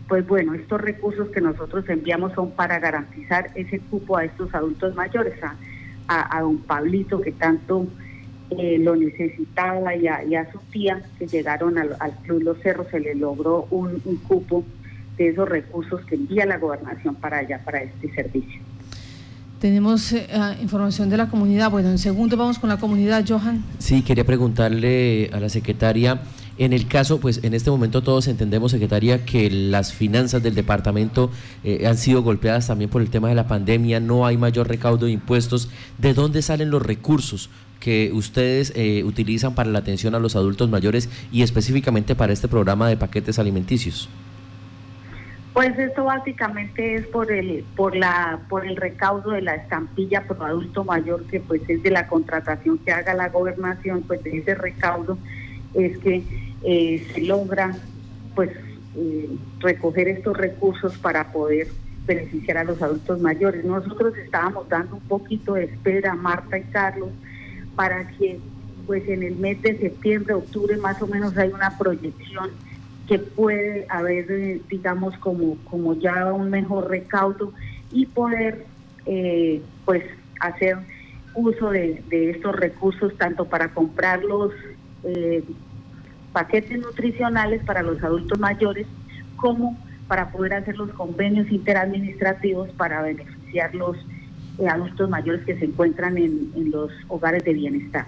pues 0.09 0.27
bueno, 0.27 0.55
estos 0.55 0.81
recursos 0.81 1.29
que 1.29 1.41
nosotros 1.41 1.89
enviamos 1.89 2.33
son 2.35 2.51
para 2.51 2.79
garantizar 2.79 3.51
ese 3.55 3.79
cupo 3.79 4.17
a 4.17 4.25
estos 4.25 4.55
adultos 4.55 4.95
mayores, 4.95 5.35
a, 5.43 6.37
a, 6.37 6.41
don 6.43 6.59
Pablito 6.59 7.21
que 7.21 7.33
tanto 7.33 7.87
eh, 8.51 8.79
lo 8.79 8.95
necesitaba 8.95 9.97
y 9.97 10.07
a, 10.07 10.53
su 10.53 10.59
tía 10.71 11.03
que 11.19 11.27
llegaron 11.27 11.79
al, 11.79 11.97
Club 12.23 12.43
Los 12.43 12.59
Cerros, 12.61 12.89
se 12.91 13.01
le 13.01 13.15
logró 13.15 13.67
un, 13.71 14.01
cupo 14.29 14.65
de 15.17 15.29
esos 15.29 15.49
recursos 15.49 16.05
que 16.05 16.17
envía 16.17 16.45
la 16.45 16.59
gobernación 16.59 17.15
para 17.15 17.39
allá, 17.39 17.61
para 17.65 17.83
este 17.83 18.13
servicio. 18.15 18.61
Tenemos 19.61 20.13
eh, 20.13 20.29
información 20.61 21.09
de 21.09 21.17
la 21.17 21.31
comunidad. 21.31 21.71
Bueno, 21.71 21.89
en 21.89 21.99
segundo 21.99 22.37
vamos 22.37 22.59
con 22.59 22.69
la 22.69 22.77
comunidad, 22.77 23.25
Johan. 23.27 23.65
Sí, 23.79 24.03
quería 24.03 24.25
preguntarle 24.25 25.31
a 25.33 25.41
la 25.41 25.49
secretaria. 25.49 26.21
En 26.57 26.73
el 26.73 26.87
caso, 26.87 27.19
pues 27.19 27.43
en 27.43 27.53
este 27.53 27.71
momento 27.71 28.03
todos 28.03 28.29
entendemos, 28.29 28.71
secretaria, 28.71 29.25
que 29.25 29.51
las 29.51 29.93
finanzas 29.93 30.43
del 30.43 30.55
departamento 30.55 31.31
eh, 31.65 31.87
han 31.87 31.97
sido 31.97 32.23
golpeadas 32.23 32.69
también 32.69 32.91
por 32.91 33.03
el 33.03 33.11
tema 33.11 33.29
de 33.29 33.35
la 33.35 33.49
pandemia, 33.49 33.99
no 33.99 34.25
hay 34.25 34.37
mayor 34.37 34.69
recaudo 34.69 35.07
de 35.07 35.13
impuestos. 35.13 35.69
¿De 35.99 36.15
dónde 36.15 36.43
salen 36.43 36.71
los 36.71 36.83
recursos 36.83 37.51
que 37.81 38.13
ustedes 38.13 38.73
eh, 38.77 39.03
utilizan 39.05 39.55
para 39.57 39.71
la 39.71 39.81
atención 39.81 40.15
a 40.15 40.21
los 40.21 40.37
adultos 40.37 40.71
mayores 40.71 41.11
y 41.33 41.43
específicamente 41.43 42.15
para 42.15 42.33
este 42.33 42.47
programa 42.47 42.89
de 42.89 42.97
paquetes 42.97 43.41
alimenticios? 43.41 44.09
Pues 45.53 45.79
esto 45.79 46.05
básicamente 46.05 46.97
es 46.97 47.07
por 47.07 47.31
el 47.31 47.65
por 47.77 47.95
la 47.95 48.41
por 48.49 48.67
el 48.67 48.75
recaudo 48.75 49.31
de 49.31 49.43
la 49.43 49.55
estampilla 49.55 50.27
por 50.27 50.43
adulto 50.43 50.83
mayor 50.83 51.25
que 51.27 51.39
pues 51.39 51.63
es 51.69 51.81
de 51.83 51.91
la 51.91 52.09
contratación 52.09 52.79
que 52.79 52.91
haga 52.91 53.15
la 53.15 53.29
gobernación, 53.29 54.03
pues 54.03 54.23
de 54.25 54.39
ese 54.39 54.57
recaudo 54.57 55.17
es 55.75 55.99
que 55.99 56.44
eh, 56.65 57.07
se 57.15 57.21
logra 57.23 57.77
pues 58.35 58.51
eh, 58.97 59.29
recoger 59.61 60.09
estos 60.09 60.37
recursos 60.37 60.97
para 60.99 61.31
poder 61.33 61.69
beneficiar 62.07 62.59
a 62.59 62.65
los 62.65 62.81
adultos 62.83 63.21
mayores. 63.21 63.65
Nosotros 63.65 64.17
estábamos 64.17 64.69
dando 64.69 64.97
un 64.97 65.03
poquito 65.03 65.55
de 65.55 65.65
espera, 65.65 66.15
Marta 66.15 66.59
y 66.59 66.63
Carlos, 66.65 67.11
para 67.77 68.09
que 68.09 68.39
pues 68.87 69.07
en 69.09 69.23
el 69.23 69.37
mes 69.37 69.63
de 69.63 69.79
septiembre, 69.79 70.35
octubre 70.35 70.77
más 70.77 71.01
o 71.01 71.07
menos 71.07 71.37
hay 71.39 71.49
una 71.51 71.77
proyección 71.79 72.51
que 73.09 73.19
puede 73.19 73.87
haber, 73.89 74.31
eh, 74.31 74.61
digamos, 74.69 75.17
como, 75.19 75.57
como 75.65 75.95
ya 75.95 76.33
un 76.33 76.51
mejor 76.51 76.91
recaudo 76.91 77.53
y 77.93 78.07
poder 78.07 78.65
pues 79.85 80.03
hacer 80.41 80.79
uso 81.35 81.71
de, 81.71 82.03
de, 82.09 82.31
estos 82.31 82.57
recursos 82.57 83.15
tanto 83.19 83.45
para 83.45 83.69
comprar 83.69 84.25
los 84.25 84.53
eh, 85.05 85.45
paquetes 86.35 86.79
nutricionales 86.79 87.63
para 87.65 87.83
los 87.83 88.03
adultos 88.03 88.39
mayores, 88.39 88.87
como 89.37 89.79
para 90.09 90.31
poder 90.33 90.55
hacer 90.55 90.77
los 90.77 90.91
convenios 90.91 91.51
interadministrativos 91.51 92.69
para 92.71 93.01
beneficiar 93.01 93.75
los 93.75 93.97
eh, 94.59 94.69
adultos 94.69 95.09
mayores 95.09 95.47
que 95.47 95.57
se 95.59 95.65
encuentran 95.65 96.19
en, 96.19 96.51
los 96.71 96.91
hogares 97.09 97.45
de 97.45 97.55
bienestar. 97.55 98.07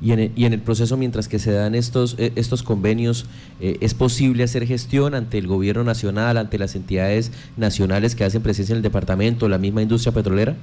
Y 0.00 0.12
en, 0.12 0.52
el, 0.52 0.60
proceso, 0.60 0.96
mientras 0.96 1.26
que 1.26 1.38
se 1.38 1.50
dan 1.50 1.74
estos, 1.74 2.16
eh, 2.18 2.32
estos 2.36 2.62
convenios, 2.62 3.26
¿es 3.60 3.94
posible 3.94 4.44
hacer 4.44 4.66
gestión 4.66 5.14
ante 5.14 5.38
el 5.38 5.46
gobierno 5.46 5.84
nacional, 5.84 6.36
ante 6.36 6.58
las 6.58 6.76
entidades 6.76 7.32
nacionales 7.56 8.14
que 8.14 8.24
hacen 8.24 8.42
presencia 8.42 8.74
en 8.74 8.78
el 8.78 8.82
departamento, 8.82 9.48
la 9.48 9.58
misma 9.58 9.82
industria 9.82 10.12
petrolera? 10.12 10.54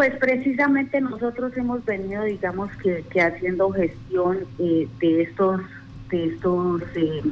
Pues 0.00 0.16
precisamente 0.16 0.98
nosotros 0.98 1.54
hemos 1.58 1.84
venido, 1.84 2.24
digamos 2.24 2.70
que, 2.78 3.20
haciendo 3.20 3.70
gestión 3.70 4.46
eh, 4.58 4.88
de 4.98 5.20
estos, 5.24 5.60
de 6.08 6.24
estos, 6.24 6.82
eh, 6.94 7.22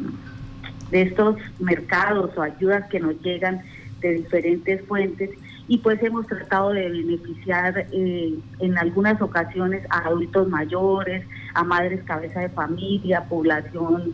de 0.91 1.01
estos 1.01 1.37
mercados 1.61 2.37
o 2.37 2.43
ayudas 2.43 2.87
que 2.91 3.01
nos 3.01 3.19
llegan 3.23 3.63
de 4.03 4.17
diferentes 4.17 4.85
fuentes 4.85 5.31
y 5.67 5.79
pues 5.79 6.03
hemos 6.03 6.27
tratado 6.27 6.75
de 6.75 6.91
beneficiar 6.91 7.87
eh, 7.91 8.35
en 8.59 8.77
algunas 8.77 9.19
ocasiones 9.23 9.83
a 9.89 10.07
adultos 10.07 10.47
mayores, 10.49 11.25
a 11.55 11.65
madres 11.65 12.03
cabeza 12.05 12.41
de 12.41 12.51
familia, 12.51 13.25
población 13.31 14.13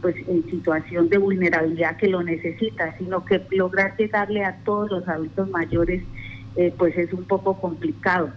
pues 0.00 0.16
en 0.28 0.44
situación 0.50 1.08
de 1.08 1.16
vulnerabilidad 1.18 1.96
que 1.96 2.08
lo 2.08 2.22
necesita, 2.22 2.96
sino 2.98 3.24
que 3.24 3.42
lograr 3.50 3.96
llegarle 3.96 4.44
a 4.44 4.56
todos 4.64 4.90
los 4.90 5.08
adultos 5.08 5.50
mayores 5.50 6.02
eh, 6.56 6.74
pues 6.76 6.96
es 6.96 7.12
un 7.12 7.24
poco 7.24 7.60
complicado. 7.60 8.30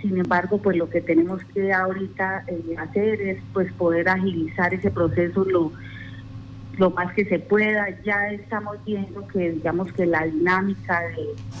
Sin 0.00 0.18
embargo, 0.18 0.58
pues 0.58 0.76
lo 0.76 0.90
que 0.90 1.00
tenemos 1.00 1.44
que 1.54 1.72
ahorita 1.72 2.44
eh, 2.48 2.76
hacer 2.76 3.20
es 3.20 3.38
pues 3.52 3.72
poder 3.74 4.08
agilizar 4.08 4.74
ese 4.74 4.90
proceso 4.90 5.44
lo, 5.44 5.72
lo 6.76 6.90
más 6.90 7.14
que 7.14 7.24
se 7.24 7.38
pueda. 7.38 7.86
Ya 8.02 8.30
estamos 8.32 8.76
viendo 8.84 9.26
que 9.28 9.52
digamos 9.52 9.92
que 9.92 10.06
la 10.06 10.24
dinámica 10.24 11.02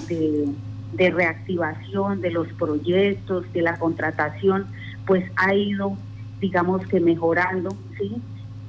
de, 0.08 0.48
de, 0.96 1.10
reactivación 1.10 2.20
de 2.20 2.30
los 2.32 2.48
proyectos, 2.54 3.50
de 3.52 3.62
la 3.62 3.78
contratación, 3.78 4.66
pues 5.06 5.24
ha 5.36 5.54
ido 5.54 5.96
digamos 6.40 6.84
que 6.88 6.98
mejorando, 6.98 7.70
¿sí? 7.96 8.20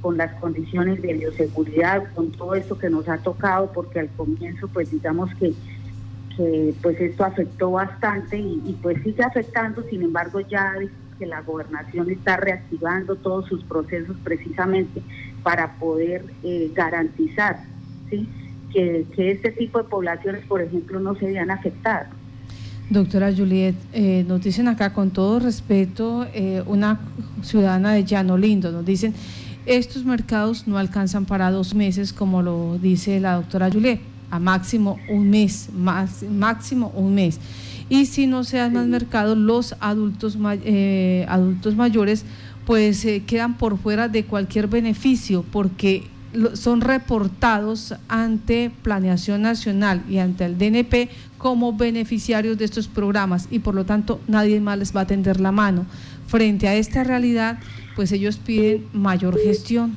con 0.03 0.17
las 0.17 0.31
condiciones 0.35 1.01
de 1.01 1.13
bioseguridad, 1.13 2.03
con 2.13 2.29
todo 2.31 2.53
esto 2.53 2.77
que 2.77 2.89
nos 2.89 3.09
ha 3.09 3.17
tocado, 3.17 3.71
porque 3.71 4.01
al 4.01 4.09
comienzo 4.09 4.67
pues 4.67 4.91
digamos 4.91 5.33
que 5.35 5.53
que 6.37 6.73
pues 6.81 6.99
esto 6.99 7.23
afectó 7.23 7.71
bastante 7.71 8.37
y, 8.37 8.77
pues 8.81 9.01
sigue 9.03 9.23
afectando, 9.23 9.83
sin 9.89 10.01
embargo 10.01 10.39
ya 10.41 10.73
que 11.19 11.25
la 11.25 11.41
gobernación 11.41 12.09
está 12.09 12.37
reactivando 12.37 13.15
todos 13.15 13.47
sus 13.47 13.63
procesos 13.63 14.15
precisamente 14.23 15.01
para 15.43 15.73
poder 15.75 16.25
eh, 16.43 16.71
garantizar 16.73 17.59
¿sí? 18.09 18.27
que, 18.73 19.05
que 19.15 19.31
este 19.31 19.51
tipo 19.51 19.77
de 19.77 19.83
poblaciones, 19.85 20.45
por 20.45 20.61
ejemplo, 20.61 20.99
no 20.99 21.15
se 21.15 21.27
vean 21.27 21.51
afectadas. 21.51 22.07
Doctora 22.89 23.33
Juliet, 23.35 23.75
eh, 23.93 24.25
nos 24.27 24.41
dicen 24.41 24.67
acá 24.67 24.93
con 24.93 25.11
todo 25.11 25.39
respeto, 25.39 26.27
eh, 26.33 26.63
una 26.65 26.99
ciudadana 27.41 27.93
de 27.93 28.03
Llano 28.03 28.37
Lindo, 28.37 28.71
nos 28.71 28.85
dicen, 28.85 29.13
estos 29.65 30.03
mercados 30.03 30.67
no 30.67 30.77
alcanzan 30.77 31.25
para 31.25 31.49
dos 31.49 31.73
meses, 31.73 32.11
como 32.11 32.41
lo 32.41 32.77
dice 32.77 33.19
la 33.19 33.35
doctora 33.35 33.71
Juliet, 33.71 34.01
a 34.33 34.39
máximo 34.39 34.97
un 35.09 35.29
mes, 35.29 35.69
más, 35.77 36.23
máximo 36.23 36.91
un 36.95 37.13
mes. 37.13 37.39
Y 37.87 38.07
si 38.07 38.25
no 38.25 38.43
se 38.43 38.57
dan 38.57 38.73
más 38.73 38.87
mercados, 38.87 39.37
los 39.37 39.75
adultos, 39.79 40.39
eh, 40.63 41.23
adultos 41.29 41.75
mayores 41.75 42.25
pues 42.65 43.05
quedan 43.27 43.57
por 43.57 43.77
fuera 43.77 44.07
de 44.07 44.25
cualquier 44.25 44.67
beneficio 44.67 45.45
porque 45.51 46.05
son 46.53 46.81
reportados 46.81 47.93
ante 48.07 48.71
Planeación 48.81 49.43
Nacional 49.43 50.03
y 50.09 50.17
ante 50.17 50.45
el 50.45 50.57
DNP 50.57 51.09
como 51.37 51.73
beneficiarios 51.73 52.57
de 52.57 52.65
estos 52.65 52.87
programas 52.87 53.47
y 53.51 53.59
por 53.59 53.75
lo 53.75 53.85
tanto 53.85 54.19
nadie 54.27 54.59
más 54.61 54.79
les 54.79 54.95
va 54.95 55.01
a 55.01 55.07
tender 55.07 55.39
la 55.39 55.51
mano. 55.51 55.85
Frente 56.25 56.67
a 56.67 56.73
esta 56.73 57.03
realidad, 57.03 57.59
pues 57.95 58.11
ellos 58.11 58.37
piden 58.37 58.87
mayor 58.93 59.37
gestión. 59.39 59.95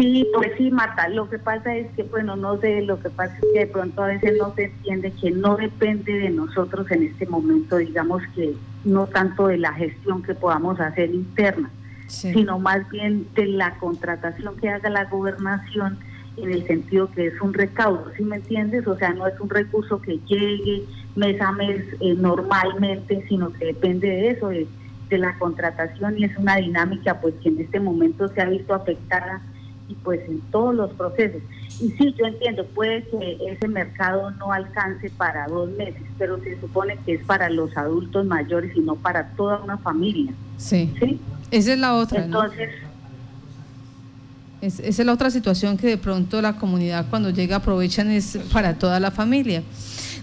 Sí, 0.00 0.26
pues 0.34 0.52
sí, 0.56 0.70
Marta, 0.70 1.08
lo 1.08 1.28
que 1.28 1.38
pasa 1.38 1.76
es 1.76 1.86
que, 1.92 2.04
bueno, 2.04 2.34
no 2.34 2.58
sé, 2.58 2.80
lo 2.80 2.98
que 3.00 3.10
pasa 3.10 3.34
es 3.34 3.40
que 3.52 3.58
de 3.60 3.66
pronto 3.66 4.02
a 4.02 4.06
veces 4.06 4.32
no 4.38 4.54
se 4.54 4.64
entiende 4.64 5.12
que 5.12 5.30
no 5.30 5.56
depende 5.56 6.10
de 6.14 6.30
nosotros 6.30 6.90
en 6.90 7.02
este 7.02 7.26
momento, 7.26 7.76
digamos 7.76 8.22
que 8.34 8.54
no 8.84 9.06
tanto 9.08 9.48
de 9.48 9.58
la 9.58 9.74
gestión 9.74 10.22
que 10.22 10.34
podamos 10.34 10.80
hacer 10.80 11.10
interna, 11.10 11.70
sino 12.06 12.58
más 12.58 12.88
bien 12.88 13.26
de 13.34 13.46
la 13.46 13.76
contratación 13.76 14.56
que 14.56 14.70
haga 14.70 14.88
la 14.88 15.04
gobernación 15.04 15.98
en 16.38 16.50
el 16.50 16.66
sentido 16.66 17.10
que 17.10 17.26
es 17.26 17.40
un 17.42 17.52
recaudo, 17.52 18.10
¿sí 18.16 18.24
me 18.24 18.36
entiendes? 18.36 18.86
O 18.86 18.96
sea, 18.96 19.12
no 19.12 19.26
es 19.26 19.38
un 19.38 19.50
recurso 19.50 20.00
que 20.00 20.18
llegue 20.26 20.84
mes 21.14 21.38
a 21.42 21.52
mes 21.52 21.84
eh, 22.00 22.14
normalmente, 22.14 23.22
sino 23.28 23.52
que 23.52 23.66
depende 23.66 24.08
de 24.08 24.30
eso, 24.30 24.48
de, 24.48 24.66
la 25.10 25.36
contratación 25.40 26.16
y 26.20 26.24
es 26.24 26.38
una 26.38 26.54
dinámica 26.54 27.20
pues 27.20 27.34
que 27.42 27.48
en 27.48 27.58
este 27.58 27.80
momento 27.80 28.28
se 28.28 28.42
ha 28.42 28.44
visto 28.44 28.72
afectada 28.72 29.42
y 29.90 29.94
pues 30.04 30.20
en 30.28 30.40
todos 30.52 30.74
los 30.74 30.90
procesos. 30.92 31.42
Y 31.80 31.90
sí, 31.90 32.14
yo 32.18 32.26
entiendo, 32.26 32.64
puede 32.66 33.02
que 33.04 33.38
ese 33.48 33.68
mercado 33.68 34.30
no 34.32 34.52
alcance 34.52 35.10
para 35.10 35.46
dos 35.48 35.70
meses, 35.70 36.02
pero 36.18 36.40
se 36.42 36.60
supone 36.60 36.96
que 37.04 37.14
es 37.14 37.24
para 37.24 37.50
los 37.50 37.76
adultos 37.76 38.24
mayores 38.24 38.76
y 38.76 38.80
no 38.80 38.94
para 38.94 39.30
toda 39.30 39.58
una 39.58 39.78
familia. 39.78 40.32
Sí. 40.56 40.92
¿sí? 41.00 41.20
Esa 41.50 41.72
es 41.72 41.78
la 41.78 41.94
otra. 41.94 42.24
Entonces, 42.24 42.70
esa 44.60 44.82
es 44.82 44.98
la 45.06 45.12
otra 45.12 45.30
situación 45.30 45.76
que 45.76 45.86
de 45.86 45.96
pronto 45.96 46.40
la 46.42 46.56
comunidad 46.56 47.06
cuando 47.08 47.30
llega 47.30 47.56
aprovechan 47.56 48.10
es 48.10 48.38
para 48.52 48.74
toda 48.74 49.00
la 49.00 49.10
familia. 49.10 49.62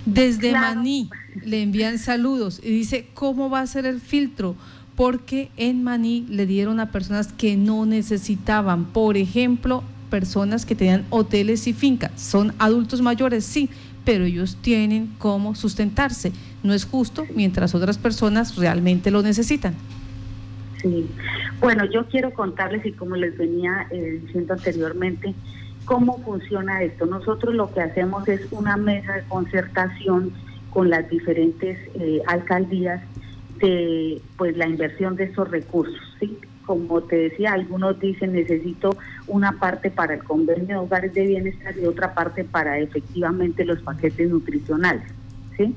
Desde 0.06 0.54
Maní 0.54 1.10
le 1.44 1.62
envían 1.62 1.98
saludos 1.98 2.62
y 2.64 2.70
dice 2.70 3.10
cómo 3.14 3.50
va 3.50 3.62
a 3.62 3.68
ser 3.68 3.86
el 3.86 4.00
filtro, 4.00 4.56
porque 4.98 5.52
en 5.58 5.84
Maní 5.84 6.26
le 6.28 6.48
dieron 6.48 6.80
a 6.80 6.92
personas 6.92 7.32
que 7.32 7.56
no 7.56 7.86
necesitaban, 7.86 8.86
por 8.86 9.16
ejemplo, 9.16 9.84
personas 10.10 10.66
que 10.66 10.74
tenían 10.74 11.06
hoteles 11.12 11.68
y 11.68 11.74
fincas. 11.74 12.12
Son 12.20 12.52
adultos 12.58 13.02
mayores, 13.02 13.46
sí, 13.46 13.70
pero 14.04 14.26
ellos 14.26 14.58
tienen 14.60 15.14
cómo 15.20 15.54
sustentarse. 15.54 16.32
No 16.64 16.74
es 16.74 16.86
justo 16.86 17.26
mientras 17.36 17.76
otras 17.76 18.00
personas 18.00 18.56
realmente 18.56 19.12
lo 19.12 19.22
necesitan. 19.22 19.76
Sí, 20.82 21.08
bueno, 21.62 21.86
yo 21.86 22.08
quiero 22.08 22.34
contarles 22.34 22.84
y 22.84 22.92
como 22.92 23.18
les 23.18 23.38
venía 23.38 23.86
eh, 23.92 24.20
diciendo 24.26 24.56
anteriormente, 24.56 25.36
cómo 25.86 26.18
funciona 26.24 26.82
esto. 26.82 27.06
Nosotros 27.06 27.54
lo 27.54 27.72
que 27.72 27.82
hacemos 27.82 28.28
es 28.28 28.42
una 28.50 28.78
mesa 28.78 29.14
de 29.14 29.24
concertación 29.26 30.32
con 30.72 30.90
las 30.90 31.08
diferentes 31.08 31.78
eh, 31.94 32.22
alcaldías 32.26 33.04
de 33.60 34.22
pues 34.38 34.56
la 34.58 34.68
inversión 34.68 35.16
de 35.16 35.26
esos 35.26 35.50
recursos, 35.50 36.00
¿sí? 36.20 36.38
Como 36.66 37.02
te 37.02 37.16
decía, 37.16 37.54
algunos 37.54 38.00
dicen 38.00 38.34
necesito 38.34 38.98
una 39.28 39.60
parte 39.60 39.90
para 39.90 40.16
el 40.16 40.24
convenio 40.24 40.68
de 40.68 40.76
hogares 40.76 41.14
de 41.14 41.26
bienestar 41.26 41.76
y 41.78 41.86
otra 41.86 42.14
parte 42.14 42.44
para 42.44 42.80
efectivamente 42.80 43.66
los 43.66 43.82
paquetes 43.82 44.30
nutricionales, 44.30 45.12
¿sí? 45.56 45.76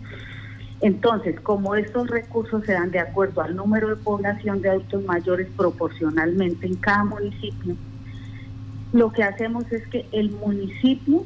Entonces, 0.80 1.38
como 1.40 1.74
estos 1.74 2.08
recursos 2.08 2.64
se 2.64 2.72
dan 2.72 2.90
de 2.90 3.00
acuerdo 3.00 3.42
al 3.42 3.54
número 3.54 3.88
de 3.88 3.96
población 3.96 4.62
de 4.62 4.70
adultos 4.70 5.04
mayores 5.04 5.48
proporcionalmente 5.56 6.66
en 6.66 6.76
cada 6.76 7.04
municipio, 7.04 7.76
lo 8.92 9.12
que 9.12 9.22
hacemos 9.22 9.70
es 9.70 9.86
que 9.88 10.06
el 10.12 10.30
municipio 10.30 11.24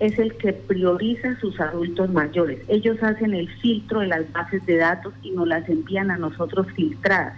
es 0.00 0.18
el 0.18 0.36
que 0.36 0.52
prioriza 0.52 1.38
sus 1.40 1.58
adultos 1.60 2.10
mayores. 2.10 2.60
Ellos 2.68 3.02
hacen 3.02 3.34
el 3.34 3.48
filtro 3.60 4.00
de 4.00 4.08
las 4.08 4.30
bases 4.32 4.64
de 4.66 4.76
datos 4.76 5.14
y 5.22 5.30
nos 5.30 5.46
las 5.46 5.68
envían 5.68 6.10
a 6.10 6.16
nosotros 6.16 6.66
filtradas. 6.74 7.34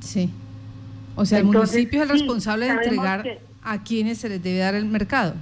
Sí. 0.00 0.30
O 1.16 1.24
sea, 1.24 1.38
el 1.38 1.44
municipio 1.44 2.02
es 2.02 2.10
el 2.10 2.18
responsable 2.18 2.66
de 2.66 2.72
entregar 2.72 3.24
a 3.62 3.82
quienes 3.82 4.18
se 4.18 4.28
les 4.28 4.42
debe 4.42 4.58
dar 4.58 4.74
el 4.74 4.86
mercado. 4.86 5.34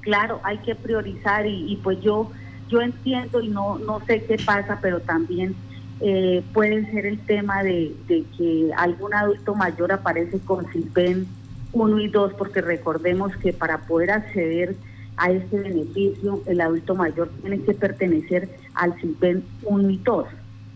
Claro, 0.00 0.40
hay 0.44 0.58
que 0.58 0.74
priorizar 0.74 1.46
y, 1.46 1.72
y 1.72 1.76
pues 1.76 2.00
yo 2.00 2.30
yo 2.70 2.80
entiendo 2.80 3.40
y 3.40 3.48
no, 3.48 3.78
no 3.78 4.00
sé 4.06 4.22
qué 4.24 4.36
pasa, 4.38 4.78
pero 4.80 5.00
también 5.00 5.54
eh, 6.00 6.42
puede 6.54 6.90
ser 6.90 7.04
el 7.04 7.18
tema 7.18 7.62
de, 7.62 7.94
que 8.08 8.70
algún 8.76 9.12
adulto 9.12 9.54
mayor 9.54 9.92
aparece 9.92 10.38
con 10.38 10.66
CIPEN 10.72 11.26
1 11.72 12.00
y 12.00 12.08
2, 12.08 12.34
porque 12.34 12.60
recordemos 12.60 13.36
que 13.36 13.52
para 13.52 13.78
poder 13.78 14.12
acceder 14.12 14.76
a 15.20 15.30
este 15.30 15.60
beneficio, 15.60 16.42
el 16.46 16.62
adulto 16.62 16.94
mayor 16.94 17.30
tiene 17.42 17.60
que 17.60 17.74
pertenecer 17.74 18.48
al 18.74 18.94
CIPEN 18.98 19.44
1 19.64 19.90
y 19.90 19.98
2, 19.98 20.26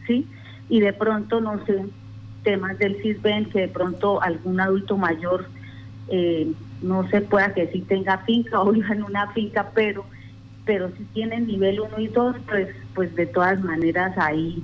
¿sí? 0.06 0.26
Y 0.68 0.80
de 0.80 0.92
pronto, 0.92 1.40
no 1.40 1.64
sé, 1.64 1.86
temas 2.42 2.78
del 2.78 3.00
CISBEN, 3.00 3.46
que 3.46 3.62
de 3.62 3.68
pronto 3.68 4.20
algún 4.20 4.60
adulto 4.60 4.98
mayor, 4.98 5.46
eh, 6.08 6.52
no 6.82 7.08
se 7.08 7.22
pueda 7.22 7.54
que 7.54 7.68
sí 7.68 7.80
tenga 7.80 8.18
finca 8.18 8.60
o 8.62 8.70
viva 8.70 8.94
en 8.94 9.02
una 9.02 9.32
finca, 9.32 9.70
pero 9.74 10.04
pero 10.66 10.90
si 10.96 11.04
tienen 11.12 11.46
nivel 11.46 11.78
1 11.80 12.00
y 12.00 12.08
2, 12.08 12.36
pues, 12.46 12.68
pues 12.94 13.14
de 13.16 13.26
todas 13.26 13.62
maneras 13.62 14.16
ahí 14.16 14.62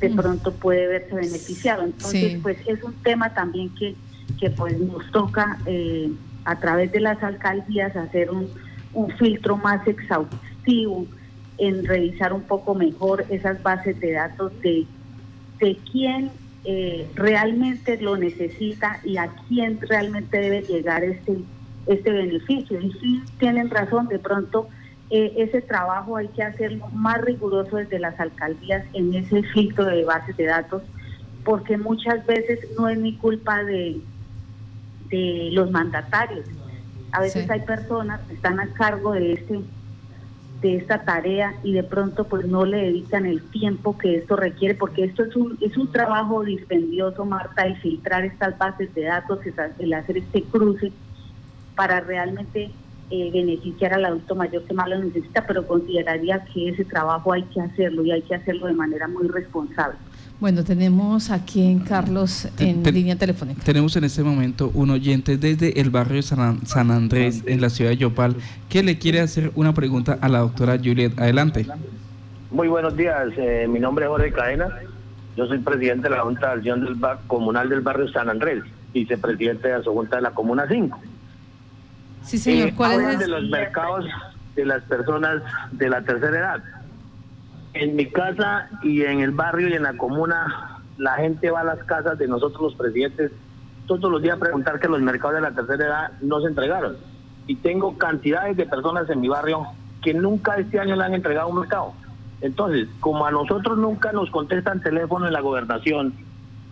de 0.00 0.08
mm. 0.08 0.16
pronto 0.16 0.52
puede 0.52 0.86
verse 0.88 1.14
beneficiado. 1.14 1.84
Entonces, 1.84 2.40
pues 2.42 2.58
es 2.66 2.82
un 2.82 2.92
tema 3.04 3.32
también 3.34 3.72
que, 3.76 3.94
que 4.40 4.50
pues 4.50 4.76
nos 4.80 5.08
toca 5.12 5.58
eh, 5.66 6.10
a 6.48 6.58
través 6.58 6.90
de 6.92 7.00
las 7.00 7.22
alcaldías 7.22 7.94
hacer 7.96 8.30
un, 8.30 8.48
filtro 9.18 9.56
más 9.56 9.86
exhaustivo 9.86 11.06
en 11.58 11.84
revisar 11.86 12.32
un 12.32 12.42
poco 12.42 12.74
mejor 12.74 13.24
esas 13.28 13.62
bases 13.62 14.00
de 14.00 14.12
datos 14.12 14.50
de, 14.60 14.86
de 15.60 15.78
quién 15.92 16.32
eh, 16.64 17.06
realmente 17.14 18.00
lo 18.00 18.16
necesita 18.16 18.98
y 19.04 19.18
a 19.18 19.28
quién 19.46 19.78
realmente 19.80 20.38
debe 20.38 20.62
llegar 20.62 21.04
este 21.04 21.36
este 21.88 22.12
beneficio. 22.12 22.80
Y 22.80 22.92
sí 22.92 23.22
tienen 23.38 23.70
razón, 23.70 24.08
de 24.08 24.18
pronto 24.18 24.68
eh, 25.10 25.32
ese 25.38 25.62
trabajo 25.62 26.16
hay 26.16 26.28
que 26.28 26.42
hacerlo 26.42 26.86
más 26.88 27.20
riguroso 27.22 27.76
desde 27.76 27.98
las 27.98 28.18
alcaldías 28.20 28.84
en 28.92 29.14
ese 29.14 29.42
filtro 29.42 29.86
de 29.86 30.04
bases 30.04 30.36
de 30.36 30.44
datos, 30.44 30.82
porque 31.44 31.76
muchas 31.76 32.24
veces 32.26 32.60
no 32.78 32.88
es 32.88 32.98
ni 32.98 33.16
culpa 33.16 33.64
de, 33.64 34.00
de 35.08 35.50
los 35.52 35.70
mandatarios. 35.70 36.46
A 37.12 37.20
veces 37.20 37.48
hay 37.50 37.60
personas 37.60 38.20
que 38.22 38.34
están 38.34 38.60
a 38.60 38.66
cargo 38.74 39.12
de 39.12 39.32
este 39.32 39.60
de 40.60 40.74
esta 40.74 41.04
tarea 41.04 41.54
y 41.62 41.72
de 41.72 41.84
pronto 41.84 42.24
pues 42.24 42.44
no 42.44 42.64
le 42.64 42.78
dedican 42.78 43.26
el 43.26 43.40
tiempo 43.50 43.96
que 43.96 44.16
esto 44.16 44.34
requiere 44.34 44.74
porque 44.74 45.04
esto 45.04 45.22
es 45.22 45.36
un 45.36 45.56
es 45.60 45.76
un 45.76 45.92
trabajo 45.92 46.42
dispendioso 46.42 47.24
Marta 47.24 47.62
el 47.62 47.76
filtrar 47.76 48.24
estas 48.24 48.58
bases 48.58 48.92
de 48.92 49.04
datos 49.04 49.38
el 49.78 49.94
hacer 49.94 50.18
este 50.18 50.42
cruce 50.42 50.90
para 51.76 52.00
realmente 52.00 52.72
eh, 53.10 53.30
beneficiar 53.32 53.94
al 53.94 54.04
adulto 54.04 54.34
mayor 54.34 54.64
que 54.64 54.74
más 54.74 54.86
lo 54.86 54.98
necesita, 54.98 55.46
pero 55.46 55.66
consideraría 55.66 56.44
que 56.44 56.68
ese 56.68 56.84
trabajo 56.84 57.32
hay 57.32 57.42
que 57.44 57.58
hacerlo 57.58 58.04
y 58.04 58.12
hay 58.12 58.20
que 58.20 58.34
hacerlo 58.34 58.66
de 58.66 58.74
manera 58.74 59.08
muy 59.08 59.26
responsable. 59.28 59.96
Bueno, 60.40 60.62
tenemos 60.62 61.30
aquí 61.30 61.66
en 61.66 61.80
Carlos 61.80 62.48
en 62.58 62.84
línea 62.84 63.16
telefónica. 63.16 63.62
Tenemos 63.64 63.96
en 63.96 64.04
este 64.04 64.22
momento 64.22 64.70
un 64.72 64.90
oyente 64.90 65.36
desde 65.36 65.80
el 65.80 65.90
barrio 65.90 66.22
San, 66.22 66.90
Andrés, 66.90 67.42
en 67.46 67.60
la 67.60 67.70
ciudad 67.70 67.90
de 67.90 67.96
Yopal, 67.96 68.36
que 68.68 68.84
le 68.84 68.98
quiere 68.98 69.20
hacer 69.20 69.50
una 69.56 69.74
pregunta 69.74 70.16
a 70.20 70.28
la 70.28 70.38
doctora 70.38 70.78
Juliet. 70.78 71.18
Adelante. 71.18 71.66
Muy 72.52 72.68
buenos 72.68 72.96
días, 72.96 73.28
eh, 73.36 73.66
mi 73.68 73.80
nombre 73.80 74.04
es 74.04 74.10
Jorge 74.10 74.32
Cadena, 74.32 74.68
yo 75.36 75.46
soy 75.46 75.58
presidente 75.58 76.08
de 76.08 76.16
la 76.16 76.22
Junta 76.22 76.46
de 76.46 76.52
Acción 76.54 76.84
del 76.84 76.96
Comunal 77.26 77.68
del 77.68 77.80
barrio 77.80 78.08
San 78.08 78.30
Andrés, 78.30 78.62
vicepresidente 78.94 79.68
de 79.68 79.78
la 79.78 79.84
Junta 79.84 80.16
de 80.16 80.22
la 80.22 80.30
Comuna 80.30 80.66
5. 80.68 80.98
Sí, 82.22 82.38
señor. 82.38 82.74
¿Cuál 82.74 83.00
es 83.00 83.18
de 83.18 83.28
los 83.28 83.48
mercados 83.50 84.04
de 84.58 84.66
las 84.66 84.82
personas 84.84 85.40
de 85.72 85.88
la 85.88 86.02
tercera 86.02 86.36
edad. 86.36 86.62
En 87.74 87.96
mi 87.96 88.06
casa 88.06 88.68
y 88.82 89.02
en 89.02 89.20
el 89.20 89.30
barrio 89.30 89.68
y 89.68 89.74
en 89.74 89.82
la 89.82 89.96
comuna, 89.96 90.80
la 90.96 91.14
gente 91.14 91.50
va 91.50 91.60
a 91.60 91.64
las 91.64 91.82
casas 91.84 92.18
de 92.18 92.26
nosotros 92.26 92.60
los 92.62 92.74
presidentes 92.74 93.32
todos 93.86 94.10
los 94.10 94.22
días 94.22 94.36
a 94.36 94.40
preguntar 94.40 94.78
que 94.78 94.88
los 94.88 95.00
mercados 95.00 95.36
de 95.36 95.40
la 95.40 95.50
tercera 95.52 95.86
edad 95.86 96.12
no 96.20 96.40
se 96.40 96.48
entregaron. 96.48 96.96
Y 97.46 97.56
tengo 97.56 97.96
cantidades 97.96 98.56
de 98.56 98.66
personas 98.66 99.08
en 99.08 99.20
mi 99.20 99.28
barrio 99.28 99.66
que 100.02 100.12
nunca 100.12 100.56
este 100.56 100.78
año 100.78 100.94
le 100.94 101.04
han 101.04 101.14
entregado 101.14 101.48
un 101.48 101.60
mercado. 101.60 101.94
Entonces, 102.40 102.88
como 103.00 103.26
a 103.26 103.30
nosotros 103.30 103.78
nunca 103.78 104.12
nos 104.12 104.30
contestan 104.30 104.80
teléfono 104.80 105.26
en 105.26 105.32
la 105.32 105.40
gobernación, 105.40 106.14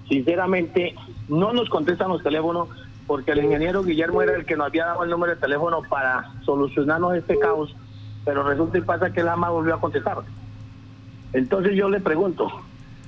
sinceramente 0.09 0.95
no 1.29 1.53
nos 1.53 1.69
contestan 1.69 2.11
los 2.11 2.23
teléfonos 2.23 2.69
porque 3.07 3.33
el 3.33 3.45
ingeniero 3.45 3.83
Guillermo 3.83 4.23
era 4.23 4.35
el 4.35 4.45
que 4.45 4.57
nos 4.57 4.67
había 4.67 4.87
dado 4.87 5.05
el 5.05 5.11
número 5.11 5.35
de 5.35 5.41
teléfono 5.41 5.83
para 5.89 6.33
solucionarnos 6.45 7.15
este 7.15 7.39
caos, 7.39 7.75
pero 8.25 8.43
resulta 8.43 8.79
y 8.79 8.83
pasa 8.83 9.11
que 9.11 9.21
el 9.21 9.29
AMA 9.29 9.49
volvió 9.51 9.75
a 9.75 9.81
contestar. 9.81 10.19
Entonces 11.37 11.75
yo 11.75 11.91
le 11.91 12.01
pregunto, 12.01 12.49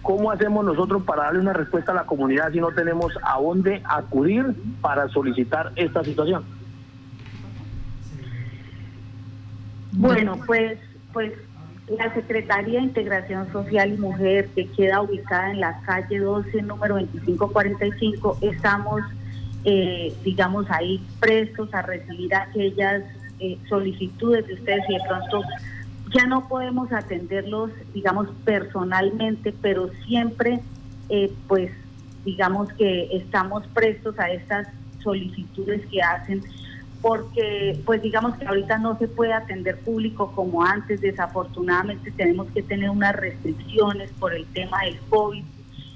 ¿cómo 0.03 0.31
hacemos 0.31 0.62
nosotros 0.62 1.03
para 1.05 1.25
darle 1.25 1.41
una 1.41 1.55
respuesta 1.55 1.93
a 1.93 1.95
la 1.95 2.05
comunidad 2.05 2.53
si 2.53 2.61
no 2.61 2.69
tenemos 2.73 3.11
a 3.23 3.41
dónde 3.41 3.81
acudir 3.88 4.55
para 4.83 5.09
solicitar 5.09 5.73
esta 5.77 6.05
situación? 6.05 6.45
Bueno, 9.93 10.38
pues, 10.47 10.79
pues 11.14 11.33
la 11.88 12.12
Secretaría 12.12 12.81
de 12.81 12.85
Integración 12.85 13.51
Social 13.51 13.95
y 13.95 13.97
Mujer, 13.97 14.51
que 14.55 14.67
queda 14.73 15.01
ubicada 15.01 15.51
en 15.51 15.61
la 15.61 15.81
calle 15.87 16.19
12, 16.19 16.61
número 16.61 16.97
2545, 16.97 18.41
estamos, 18.43 19.01
eh, 19.64 20.14
digamos, 20.23 20.71
ahí 20.71 21.03
prestos 21.19 21.73
a 21.73 21.81
recibir 21.81 22.35
aquellas 22.35 23.05
eh, 23.41 23.57
solicitudes 23.71 24.47
de 24.49 24.53
ustedes 24.53 24.85
y 24.87 24.93
de 24.93 25.01
pronto 25.09 25.41
ya 26.14 26.27
no 26.27 26.49
podemos 26.49 26.92
atenderlos, 26.92 27.71
digamos, 27.94 28.29
personalmente, 28.44 29.55
pero 29.61 29.90
siempre, 30.07 30.61
eh, 31.09 31.33
pues, 31.47 31.71
digamos 32.25 32.73
que 32.75 33.09
estamos 33.16 33.66
prestos 33.68 34.18
a 34.18 34.31
estas 34.31 34.68
solicitudes 35.03 35.87
que 35.87 36.03
hacen 36.03 36.42
porque 37.01 37.81
pues 37.85 38.03
digamos 38.03 38.37
que 38.37 38.47
ahorita 38.47 38.79
no 38.79 38.99
se 38.99 39.07
puede 39.07 39.33
atender 39.33 39.79
público 39.79 40.33
como 40.35 40.64
antes, 40.64 41.01
desafortunadamente 41.01 42.11
tenemos 42.11 42.49
que 42.51 42.62
tener 42.62 42.90
unas 42.90 43.14
restricciones 43.14 44.11
por 44.18 44.35
el 44.35 44.47
tema 44.47 44.83
del 44.85 44.99
COVID. 45.09 45.44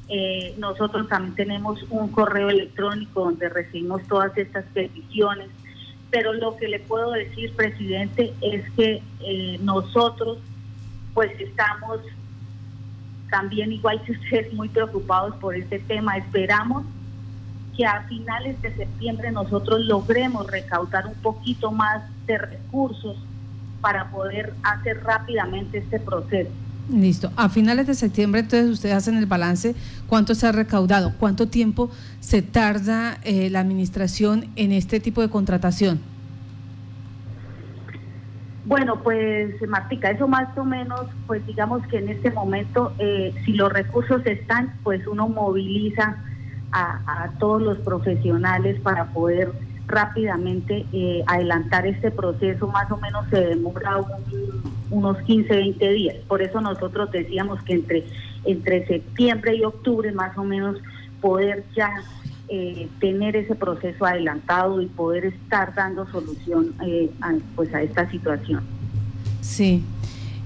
Eh, 0.08 0.54
nosotros 0.58 1.08
también 1.08 1.34
tenemos 1.34 1.82
un 1.90 2.08
correo 2.08 2.50
electrónico 2.50 3.24
donde 3.24 3.48
recibimos 3.48 4.02
todas 4.04 4.36
estas 4.36 4.64
peticiones, 4.66 5.48
pero 6.12 6.34
lo 6.34 6.56
que 6.58 6.68
le 6.68 6.78
puedo 6.78 7.10
decir, 7.12 7.56
presidente, 7.56 8.34
es 8.42 8.70
que 8.72 9.02
eh, 9.20 9.58
nosotros 9.62 10.38
pues 11.14 11.32
estamos 11.40 12.00
también 13.30 13.72
igual 13.72 14.00
que 14.02 14.12
ustedes 14.12 14.52
muy 14.52 14.68
preocupados 14.68 15.34
por 15.36 15.56
este 15.56 15.78
tema, 15.78 16.18
esperamos 16.18 16.84
que 17.74 17.86
a 17.86 18.02
finales 18.02 18.60
de 18.60 18.76
septiembre 18.76 19.32
nosotros 19.32 19.80
logremos 19.86 20.46
recaudar 20.46 21.06
un 21.06 21.14
poquito 21.14 21.72
más 21.72 22.02
de 22.26 22.36
recursos 22.36 23.16
para 23.80 24.10
poder 24.10 24.52
hacer 24.62 25.02
rápidamente 25.02 25.78
este 25.78 25.98
proceso. 25.98 26.50
Listo. 26.90 27.30
A 27.36 27.48
finales 27.48 27.86
de 27.86 27.94
septiembre, 27.94 28.40
entonces 28.40 28.68
ustedes 28.70 28.94
hacen 28.94 29.16
el 29.16 29.26
balance, 29.26 29.74
cuánto 30.08 30.34
se 30.34 30.46
ha 30.46 30.52
recaudado, 30.52 31.12
cuánto 31.18 31.48
tiempo 31.48 31.90
se 32.20 32.42
tarda 32.42 33.18
eh, 33.22 33.50
la 33.50 33.60
administración 33.60 34.46
en 34.56 34.72
este 34.72 35.00
tipo 35.00 35.20
de 35.20 35.30
contratación. 35.30 36.00
Bueno, 38.64 39.02
pues 39.02 39.54
Martica, 39.68 40.10
eso 40.10 40.28
más 40.28 40.56
o 40.56 40.64
menos, 40.64 41.06
pues 41.26 41.44
digamos 41.46 41.86
que 41.88 41.98
en 41.98 42.08
este 42.08 42.30
momento, 42.30 42.92
eh, 42.98 43.34
si 43.44 43.52
los 43.54 43.72
recursos 43.72 44.24
están, 44.24 44.74
pues 44.82 45.06
uno 45.06 45.28
moviliza 45.28 46.16
a, 46.72 47.30
todos 47.38 47.60
los 47.60 47.78
profesionales 47.78 48.80
para 48.80 49.06
poder 49.06 49.52
rápidamente 49.86 50.86
eh, 50.92 51.22
adelantar 51.26 51.86
este 51.86 52.10
proceso, 52.10 52.66
más 52.68 52.90
o 52.90 52.96
menos 52.96 53.26
se 53.30 53.40
demora 53.40 53.98
unos 54.92 55.18
15, 55.22 55.54
20 55.54 55.90
días. 55.90 56.16
Por 56.28 56.42
eso 56.42 56.60
nosotros 56.60 57.10
decíamos 57.10 57.60
que 57.64 57.72
entre, 57.74 58.04
entre 58.44 58.86
septiembre 58.86 59.56
y 59.56 59.64
octubre 59.64 60.12
más 60.12 60.36
o 60.38 60.44
menos 60.44 60.76
poder 61.20 61.64
ya 61.74 61.90
eh, 62.48 62.88
tener 63.00 63.34
ese 63.34 63.54
proceso 63.54 64.04
adelantado 64.04 64.80
y 64.80 64.86
poder 64.86 65.26
estar 65.26 65.74
dando 65.74 66.06
solución 66.10 66.74
eh, 66.86 67.10
a, 67.20 67.32
pues 67.56 67.74
a 67.74 67.82
esta 67.82 68.08
situación. 68.10 68.62
Sí. 69.40 69.82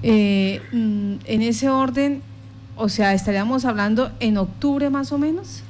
Mm, 0.01 1.15
en 1.25 1.41
ese 1.41 1.69
orden, 1.69 2.21
o 2.77 2.87
sea, 2.87 3.13
estaríamos 3.13 3.65
hablando 3.65 4.11
en 4.19 4.37
octubre 4.37 4.89
más 4.89 5.11
o 5.11 5.17
menos. 5.17 5.63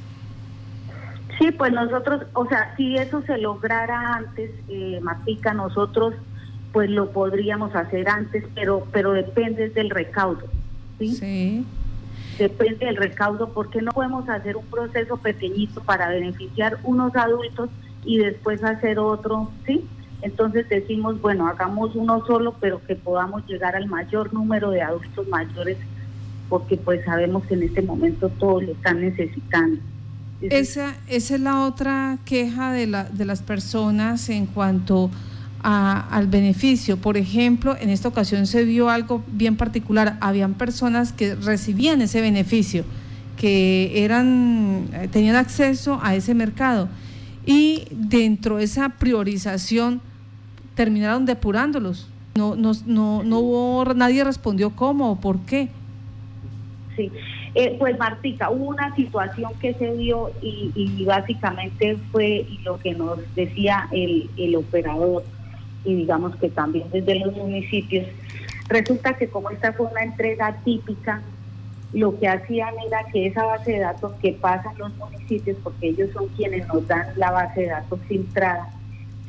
Sí, 1.39 1.51
pues 1.51 1.71
nosotros, 1.71 2.23
o 2.33 2.47
sea, 2.47 2.73
si 2.75 2.95
eso 2.95 3.21
se 3.23 3.37
lograra 3.37 4.15
antes, 4.15 4.49
eh, 4.69 4.99
Matica, 5.01 5.53
nosotros 5.53 6.15
pues 6.71 6.89
lo 6.89 7.11
podríamos 7.11 7.75
hacer 7.75 8.07
antes, 8.09 8.43
pero 8.53 8.87
pero 8.91 9.13
depende 9.13 9.69
del 9.69 9.89
recaudo, 9.89 10.43
¿sí? 10.99 11.15
Sí. 11.15 11.65
Depende 12.37 12.85
del 12.85 12.97
recaudo, 12.97 13.49
porque 13.49 13.81
no 13.81 13.91
podemos 13.91 14.29
hacer 14.29 14.57
un 14.57 14.65
proceso 14.65 15.17
pequeñito 15.17 15.81
para 15.81 16.09
beneficiar 16.09 16.77
unos 16.83 17.15
adultos 17.15 17.69
y 18.05 18.19
después 18.19 18.63
hacer 18.63 18.99
otro, 18.99 19.49
¿sí? 19.65 19.85
Entonces 20.21 20.67
decimos, 20.69 21.21
bueno, 21.21 21.47
hagamos 21.47 21.95
uno 21.95 22.25
solo, 22.25 22.55
pero 22.59 22.81
que 22.85 22.95
podamos 22.95 23.45
llegar 23.47 23.75
al 23.75 23.87
mayor 23.87 24.33
número 24.33 24.71
de 24.71 24.81
adultos 24.81 25.27
mayores, 25.27 25.77
porque 26.49 26.77
pues 26.77 27.03
sabemos 27.05 27.43
que 27.45 27.53
en 27.55 27.63
este 27.63 27.81
momento 27.81 28.29
todos 28.29 28.63
lo 28.63 28.71
están 28.71 29.01
necesitando. 29.01 29.79
Esa, 30.41 30.95
esa 31.07 31.35
es 31.35 31.41
la 31.41 31.61
otra 31.61 32.19
queja 32.25 32.71
de, 32.71 32.85
la, 32.87 33.05
de 33.05 33.25
las 33.25 33.41
personas 33.41 34.29
en 34.29 34.45
cuanto 34.45 35.05
a, 35.05 35.26
al 35.63 36.27
beneficio. 36.27 36.97
Por 36.97 37.17
ejemplo, 37.17 37.75
en 37.79 37.89
esta 37.89 38.07
ocasión 38.07 38.47
se 38.47 38.63
vio 38.63 38.89
algo 38.89 39.23
bien 39.27 39.55
particular. 39.57 40.17
Habían 40.21 40.53
personas 40.53 41.11
que 41.11 41.35
recibían 41.35 42.01
ese 42.01 42.21
beneficio, 42.21 42.85
que 43.37 44.03
eran, 44.03 44.87
eh, 44.93 45.07
tenían 45.11 45.35
acceso 45.35 45.99
a 46.03 46.15
ese 46.15 46.33
mercado. 46.33 46.89
Y 47.45 47.87
dentro 47.91 48.57
de 48.57 48.65
esa 48.65 48.89
priorización 48.89 50.01
terminaron 50.75 51.25
depurándolos. 51.25 52.07
No, 52.35 52.55
no, 52.55 52.73
no, 52.85 53.23
no 53.23 53.39
hubo, 53.39 53.93
nadie 53.95 54.23
respondió 54.23 54.75
cómo 54.75 55.11
o 55.11 55.15
por 55.15 55.39
qué. 55.39 55.69
Sí. 56.95 57.11
Eh, 57.55 57.75
pues 57.79 57.97
Martica, 57.97 58.51
hubo 58.51 58.65
una 58.65 58.95
situación 58.95 59.51
que 59.59 59.73
se 59.73 59.95
dio 59.95 60.29
y, 60.43 61.03
básicamente 61.05 61.97
fue 62.11 62.45
lo 62.63 62.77
que 62.77 62.93
nos 62.93 63.17
decía 63.33 63.87
el, 63.91 64.29
el 64.37 64.55
operador 64.55 65.23
y 65.83 65.95
digamos 65.95 66.35
que 66.37 66.49
también 66.49 66.89
desde 66.91 67.19
los 67.19 67.35
municipios. 67.35 68.07
Resulta 68.67 69.13
que 69.13 69.27
como 69.27 69.49
esta 69.49 69.73
fue 69.73 69.87
una 69.87 70.03
entrega 70.03 70.57
típica, 70.63 71.21
lo 71.93 72.19
que 72.19 72.27
hacían 72.27 72.73
era 72.85 73.05
que 73.11 73.27
esa 73.27 73.45
base 73.45 73.73
de 73.73 73.79
datos 73.79 74.11
que 74.21 74.33
pasan 74.33 74.77
los 74.77 74.93
municipios, 74.97 75.57
porque 75.63 75.89
ellos 75.89 76.09
son 76.13 76.27
quienes 76.29 76.67
nos 76.67 76.85
dan 76.87 77.07
la 77.15 77.31
base 77.31 77.61
de 77.61 77.67
datos 77.67 77.99
filtrada, 78.07 78.69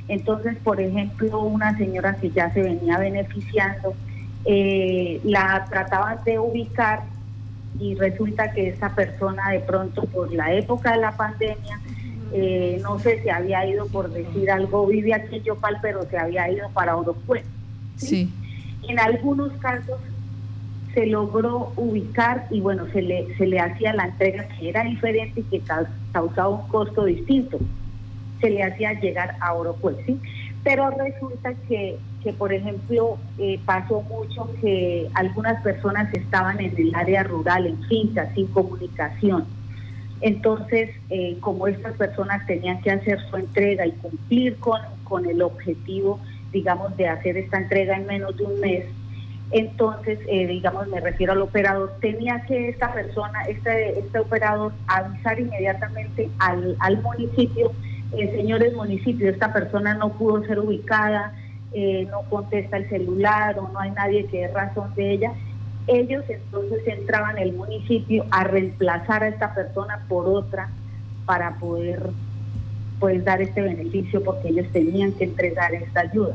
entonces, 0.08 0.56
por 0.64 0.80
ejemplo, 0.80 1.42
una 1.42 1.76
señora 1.76 2.16
que 2.16 2.30
ya 2.30 2.52
se 2.52 2.62
venía 2.62 2.98
beneficiando, 2.98 3.94
eh, 4.46 5.20
la 5.22 5.66
trataban 5.68 6.18
de 6.24 6.38
ubicar 6.38 7.02
y 7.78 7.94
resulta 7.94 8.52
que 8.52 8.68
esa 8.68 8.94
persona 8.94 9.50
de 9.50 9.60
pronto 9.60 10.02
por 10.04 10.32
la 10.32 10.52
época 10.54 10.92
de 10.92 10.98
la 10.98 11.12
pandemia, 11.12 11.78
eh, 12.32 12.78
no 12.82 12.98
sé 12.98 13.22
si 13.22 13.28
había 13.28 13.66
ido 13.66 13.86
por 13.86 14.10
decir 14.10 14.50
algo, 14.50 14.86
vive 14.86 15.14
aquí 15.14 15.36
en 15.36 15.42
Yopal, 15.44 15.78
pero 15.82 16.02
se 16.08 16.18
había 16.18 16.50
ido 16.50 16.68
para 16.70 16.96
Oropuel. 16.96 17.42
¿sí? 17.96 18.30
En 18.88 18.98
algunos 18.98 19.52
casos 19.54 19.98
se 20.94 21.06
logró 21.06 21.72
ubicar 21.76 22.46
y 22.50 22.60
bueno, 22.60 22.86
se 22.92 23.02
le, 23.02 23.36
se 23.36 23.46
le 23.46 23.60
hacía 23.60 23.92
la 23.92 24.06
entrega 24.06 24.48
que 24.48 24.68
era 24.70 24.82
diferente 24.84 25.40
y 25.40 25.44
que 25.44 25.62
causaba 26.12 26.48
un 26.48 26.68
costo 26.68 27.04
distinto. 27.04 27.58
Se 28.40 28.50
le 28.50 28.62
hacía 28.62 28.92
llegar 29.00 29.36
a 29.40 29.52
Oropuel, 29.52 29.96
¿sí? 30.06 30.18
Pero 30.64 30.90
resulta 30.90 31.54
que 31.68 31.98
que 32.22 32.32
por 32.32 32.52
ejemplo 32.52 33.18
eh, 33.38 33.60
pasó 33.64 34.02
mucho 34.02 34.50
que 34.60 35.08
algunas 35.14 35.62
personas 35.62 36.12
estaban 36.14 36.60
en 36.60 36.74
el 36.76 36.94
área 36.94 37.22
rural, 37.22 37.66
en 37.66 37.82
fincas, 37.84 38.28
sin 38.34 38.46
comunicación. 38.48 39.44
Entonces, 40.20 40.90
eh, 41.10 41.36
como 41.40 41.66
estas 41.68 41.94
personas 41.94 42.46
tenían 42.46 42.80
que 42.80 42.90
hacer 42.90 43.18
su 43.30 43.36
entrega 43.36 43.86
y 43.86 43.92
cumplir 43.92 44.56
con, 44.56 44.80
con 45.04 45.26
el 45.26 45.42
objetivo, 45.42 46.20
digamos, 46.52 46.96
de 46.96 47.08
hacer 47.08 47.36
esta 47.36 47.58
entrega 47.58 47.96
en 47.96 48.06
menos 48.06 48.36
de 48.36 48.44
un 48.44 48.60
mes, 48.60 48.84
entonces, 49.50 50.18
eh, 50.26 50.46
digamos, 50.46 50.88
me 50.88 51.00
refiero 51.00 51.32
al 51.32 51.40
operador, 51.40 51.94
tenía 52.00 52.42
que 52.46 52.68
esta 52.68 52.92
persona, 52.92 53.44
este, 53.48 53.98
este 53.98 54.18
operador, 54.18 54.72
avisar 54.88 55.40
inmediatamente 55.40 56.28
al, 56.38 56.76
al 56.80 57.00
municipio, 57.02 57.72
señores 58.10 58.74
municipio, 58.74 59.30
esta 59.30 59.52
persona 59.52 59.94
no 59.94 60.10
pudo 60.12 60.44
ser 60.44 60.58
ubicada, 60.58 61.32
eh, 61.72 62.08
no 62.10 62.22
contesta 62.30 62.78
el 62.78 62.88
celular 62.88 63.58
o 63.58 63.68
no 63.68 63.78
hay 63.78 63.90
nadie 63.90 64.26
que 64.26 64.38
dé 64.38 64.48
razón 64.48 64.94
de 64.94 65.12
ella, 65.12 65.32
ellos 65.88 66.24
entonces 66.28 66.86
entraban 66.86 67.38
en 67.38 67.44
el 67.44 67.52
municipio 67.54 68.26
a 68.30 68.44
reemplazar 68.44 69.22
a 69.22 69.28
esta 69.28 69.54
persona 69.54 70.04
por 70.08 70.26
otra 70.26 70.70
para 71.26 71.56
poder 71.56 72.10
pues 73.00 73.24
dar 73.24 73.40
este 73.40 73.60
beneficio 73.60 74.22
porque 74.22 74.48
ellos 74.48 74.66
tenían 74.72 75.12
que 75.12 75.24
entregar 75.24 75.74
esta 75.74 76.00
ayuda. 76.00 76.34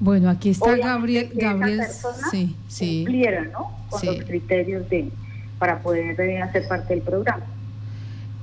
Bueno, 0.00 0.28
aquí 0.28 0.50
está 0.50 0.76
Gabriel, 0.76 1.30
Gabriel, 1.34 1.82
sí, 2.30 2.56
sí. 2.66 3.04
cumpliera, 3.04 3.44
¿no? 3.44 3.70
Con 3.88 4.06
los 4.06 4.24
criterios 4.24 4.88
de 4.90 5.10
para 5.58 5.78
poder 5.78 6.20
eh, 6.20 6.42
hacer 6.42 6.66
parte 6.66 6.92
del 6.92 7.04
programa. 7.04 7.44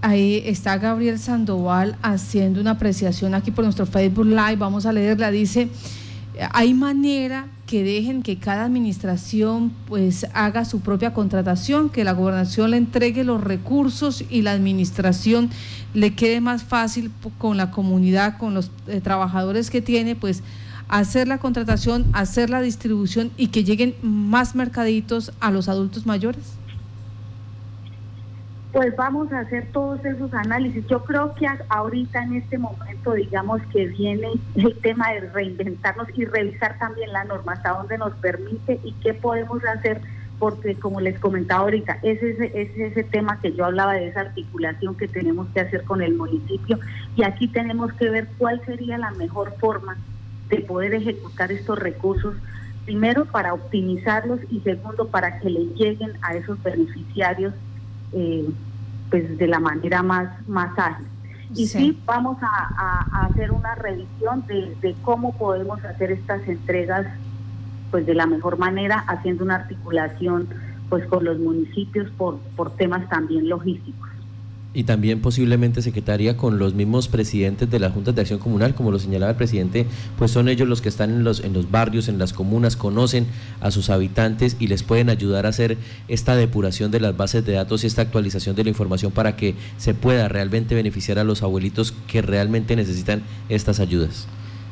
Ahí 0.02 0.42
está 0.46 0.78
Gabriel 0.78 1.20
Sandoval 1.20 1.98
haciendo 2.02 2.62
una 2.62 2.72
apreciación 2.72 3.36
aquí 3.36 3.52
por 3.52 3.66
nuestro 3.66 3.86
Facebook 3.86 4.26
Live. 4.26 4.56
Vamos 4.56 4.86
a 4.86 4.94
leerla. 4.94 5.30
Dice, 5.30 5.68
hay 6.54 6.74
manera 6.74 7.48
que 7.70 7.84
dejen 7.84 8.24
que 8.24 8.40
cada 8.40 8.66
administración 8.66 9.72
pues 9.88 10.26
haga 10.34 10.66
su 10.66 10.80
propia 10.82 11.14
contratación, 11.14 11.92
que 11.92 12.04
la 12.04 12.14
gobernación 12.14 12.72
le 12.72 12.78
entregue 12.78 13.24
los 13.24 13.44
recursos 13.44 14.26
y 14.28 14.42
la 14.42 14.54
administración 14.54 15.52
le 15.94 16.16
quede 16.16 16.42
más 16.42 16.64
fácil 16.64 17.12
con 17.38 17.58
la 17.58 17.70
comunidad, 17.70 18.40
con 18.40 18.56
los 18.56 18.72
eh, 18.88 19.02
trabajadores 19.02 19.70
que 19.70 19.84
tiene, 19.84 20.16
pues 20.16 20.42
hacer 20.88 21.28
la 21.28 21.38
contratación, 21.38 22.08
hacer 22.14 22.50
la 22.50 22.62
distribución 22.62 23.30
y 23.38 23.50
que 23.50 23.64
lleguen 23.64 23.94
más 24.02 24.56
mercaditos 24.56 25.32
a 25.40 25.52
los 25.52 25.70
adultos 25.70 26.08
mayores? 26.08 26.58
Pues 28.74 28.96
vamos 28.98 29.32
a 29.32 29.42
hacer 29.42 29.68
todos 29.72 30.04
esos 30.04 30.34
análisis. 30.34 30.88
Yo 30.88 31.04
creo 31.04 31.36
que 31.36 31.46
ahorita 31.70 32.24
en 32.24 32.34
este 32.34 32.58
momento, 32.58 32.89
digamos 33.16 33.62
que 33.72 33.88
viene 33.88 34.30
el 34.56 34.76
tema 34.82 35.12
de 35.12 35.22
reinventarnos 35.22 36.08
y 36.16 36.26
revisar 36.26 36.78
también 36.80 37.12
la 37.12 37.24
norma, 37.24 37.54
hasta 37.54 37.72
dónde 37.72 37.98
nos 37.98 38.14
permite 38.16 38.80
y 38.84 38.94
qué 39.02 39.14
podemos 39.14 39.64
hacer, 39.66 40.02
porque 40.38 40.76
como 40.76 41.02
les 41.02 41.20
comentaba 41.20 41.62
ahorita, 41.62 42.00
ese 42.02 42.32
es 42.54 42.70
ese 42.78 43.04
tema 43.04 43.40
que 43.42 43.54
yo 43.54 43.66
hablaba 43.66 43.94
de 43.94 44.08
esa 44.08 44.22
articulación 44.22 44.96
que 44.96 45.08
tenemos 45.08 45.48
que 45.50 45.62
hacer 45.62 45.84
con 45.84 46.02
el 46.02 46.16
municipio 46.16 46.80
y 47.16 47.24
aquí 47.24 47.48
tenemos 47.48 47.92
que 47.94 48.10
ver 48.10 48.28
cuál 48.38 48.62
sería 48.66 48.98
la 48.98 49.12
mejor 49.12 49.54
forma 49.60 49.98
de 50.50 50.60
poder 50.62 50.94
ejecutar 50.94 51.52
estos 51.52 51.78
recursos, 51.78 52.36
primero 52.86 53.26
para 53.26 53.54
optimizarlos 53.54 54.40
y 54.50 54.62
segundo 54.62 55.08
para 55.10 55.40
que 55.40 55.50
le 55.50 55.66
lleguen 55.76 56.14
a 56.22 56.34
esos 56.34 56.62
beneficiarios 56.64 57.54
eh, 58.14 58.46
pues 59.10 59.38
de 59.38 59.48
la 59.48 59.60
manera 59.60 60.04
más, 60.04 60.48
más 60.48 60.78
ágil. 60.78 61.06
Y 61.56 61.68
sí, 61.68 62.00
vamos 62.06 62.38
a, 62.42 63.26
hacer 63.26 63.52
una 63.52 63.76
revisión 63.76 64.46
de, 64.48 64.96
cómo 65.02 65.34
podemos 65.34 65.84
hacer 65.84 66.12
estas 66.12 66.48
entregas 66.48 67.08
pues 67.92 68.06
de 68.06 68.14
la 68.14 68.28
mejor 68.28 68.60
manera, 68.60 69.04
haciendo 69.08 69.44
una 69.44 69.56
articulación 69.56 70.48
pues 70.90 71.06
con 71.08 71.24
los 71.24 71.40
municipios 71.40 72.10
por, 72.12 72.38
por 72.56 72.76
temas 72.76 73.08
también 73.10 73.50
logísticos 73.50 74.10
y 74.74 74.84
también 74.84 75.22
posiblemente 75.22 75.82
secretaria 75.82 76.38
con 76.38 76.60
los 76.60 76.74
mismos 76.74 77.08
presidentes 77.08 77.70
de 77.70 77.80
las 77.80 77.94
juntas 77.94 78.16
de 78.16 78.22
acción 78.22 78.40
comunal, 78.40 78.76
como 78.76 78.92
lo 78.92 79.00
señalaba 79.00 79.32
el 79.32 79.38
presidente, 79.38 79.88
pues 80.18 80.32
son 80.32 80.48
ellos 80.48 80.68
los 80.68 80.82
que 80.82 80.90
están 80.90 81.10
en 81.10 81.24
los, 81.24 81.44
en 81.44 81.54
los 81.54 81.72
barrios, 81.72 82.08
en 82.08 82.20
las 82.20 82.34
comunas, 82.34 82.76
conocen 82.76 83.26
a 83.62 83.72
sus 83.72 83.90
habitantes 83.90 84.58
y 84.60 84.68
les 84.68 84.84
pueden 84.84 85.10
ayudar 85.10 85.46
a 85.46 85.50
hacer 85.50 85.78
esta 86.08 86.36
depuración 86.36 86.92
de 86.92 87.00
las 87.00 87.18
bases 87.18 87.46
de 87.46 87.54
datos 87.54 87.84
y 87.84 87.88
esta 87.88 88.04
actualización 88.04 88.56
de 88.56 88.64
la 88.64 88.70
información 88.70 89.12
para 89.12 89.36
que 89.36 89.56
se 89.78 89.94
pueda 89.94 90.28
realmente 90.28 90.76
beneficiar 90.76 91.20
a 91.20 91.24
los 91.24 91.42
abuelitos 91.42 91.94
que 92.08 92.22
realmente 92.22 92.76
necesitan 92.76 93.24
estas 93.50 93.80
ayudas. 93.80 94.28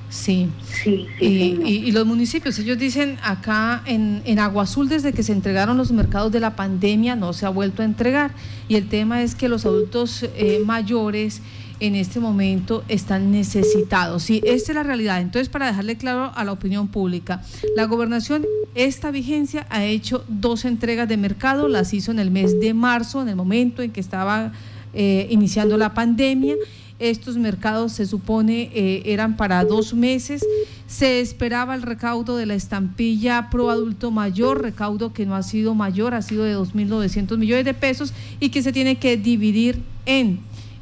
Sí, 0.09 0.49
sí, 0.63 1.05
sí 1.19 1.59
y, 1.65 1.91
los 1.91 2.05
municipios, 2.05 2.57
ellos 2.59 2.77
dicen 2.77 3.17
acá 3.23 3.81
en, 3.85 4.21
en 4.25 4.39
Agua 4.39 4.63
Azul, 4.63 4.87
desde 4.87 5.11
que 5.11 5.21
se 5.21 5.33
entregaron 5.33 5.77
los 5.77 5.91
mercados 5.91 6.31
de 6.31 6.39
la 6.39 6.55
pandemia, 6.55 7.15
no 7.15 7.33
se 7.33 7.45
ha 7.45 7.49
vuelto 7.49 7.81
a 7.81 7.85
entregar. 7.85 8.31
Y 8.69 8.75
el 8.75 8.87
tema 8.87 9.21
es 9.21 9.35
que 9.35 9.49
los 9.49 9.65
adultos 9.65 10.23
eh, 10.35 10.61
mayores 10.65 11.41
en 11.79 11.95
este 11.95 12.19
momento 12.19 12.83
están 12.87 13.31
necesitados. 13.31 14.23
Sí, 14.23 14.41
esta 14.45 14.71
es 14.71 14.75
la 14.75 14.83
realidad. 14.83 15.21
Entonces, 15.21 15.49
para 15.49 15.67
dejarle 15.67 15.97
claro 15.97 16.31
a 16.33 16.43
la 16.43 16.51
opinión 16.51 16.87
pública, 16.87 17.43
la 17.75 17.85
gobernación, 17.85 18.45
esta 18.75 19.11
vigencia 19.11 19.67
ha 19.69 19.83
hecho 19.83 20.23
dos 20.27 20.65
entregas 20.65 21.07
de 21.07 21.17
mercado, 21.17 21.67
las 21.67 21.93
hizo 21.93 22.11
en 22.11 22.19
el 22.19 22.31
mes 22.31 22.59
de 22.59 22.73
marzo, 22.73 23.21
en 23.21 23.29
el 23.29 23.35
momento 23.35 23.81
en 23.81 23.91
que 23.91 23.99
estaba 23.99 24.53
eh, 24.93 25.27
iniciando 25.29 25.77
la 25.77 25.93
pandemia 25.93 26.55
estos 26.99 27.37
mercados 27.37 27.93
se 27.93 28.05
supone 28.05 28.71
eh, 28.73 29.03
eran 29.05 29.37
para 29.37 29.63
dos 29.63 29.93
meses. 29.93 30.45
Se 30.87 31.19
esperaba 31.19 31.75
el 31.75 31.81
recaudo 31.81 32.37
de 32.37 32.45
la 32.45 32.55
estampilla 32.55 33.49
pro 33.49 33.69
adulto 33.69 34.09
mayor, 34.11 34.61
recaudo 34.61 35.13
que 35.13 35.25
no 35.25 35.35
ha 35.35 35.43
sido 35.43 35.75
mayor, 35.75 36.13
ha 36.13 36.21
sido 36.21 36.43
de 36.43 36.57
2.900 36.57 37.37
millones 37.37 37.65
de 37.65 37.73
pesos 37.73 38.13
y 38.39 38.49
que 38.49 38.63
se 38.63 38.71
tiene 38.71 38.95
que 38.95 39.17
dividir 39.17 39.81
en 40.05 40.39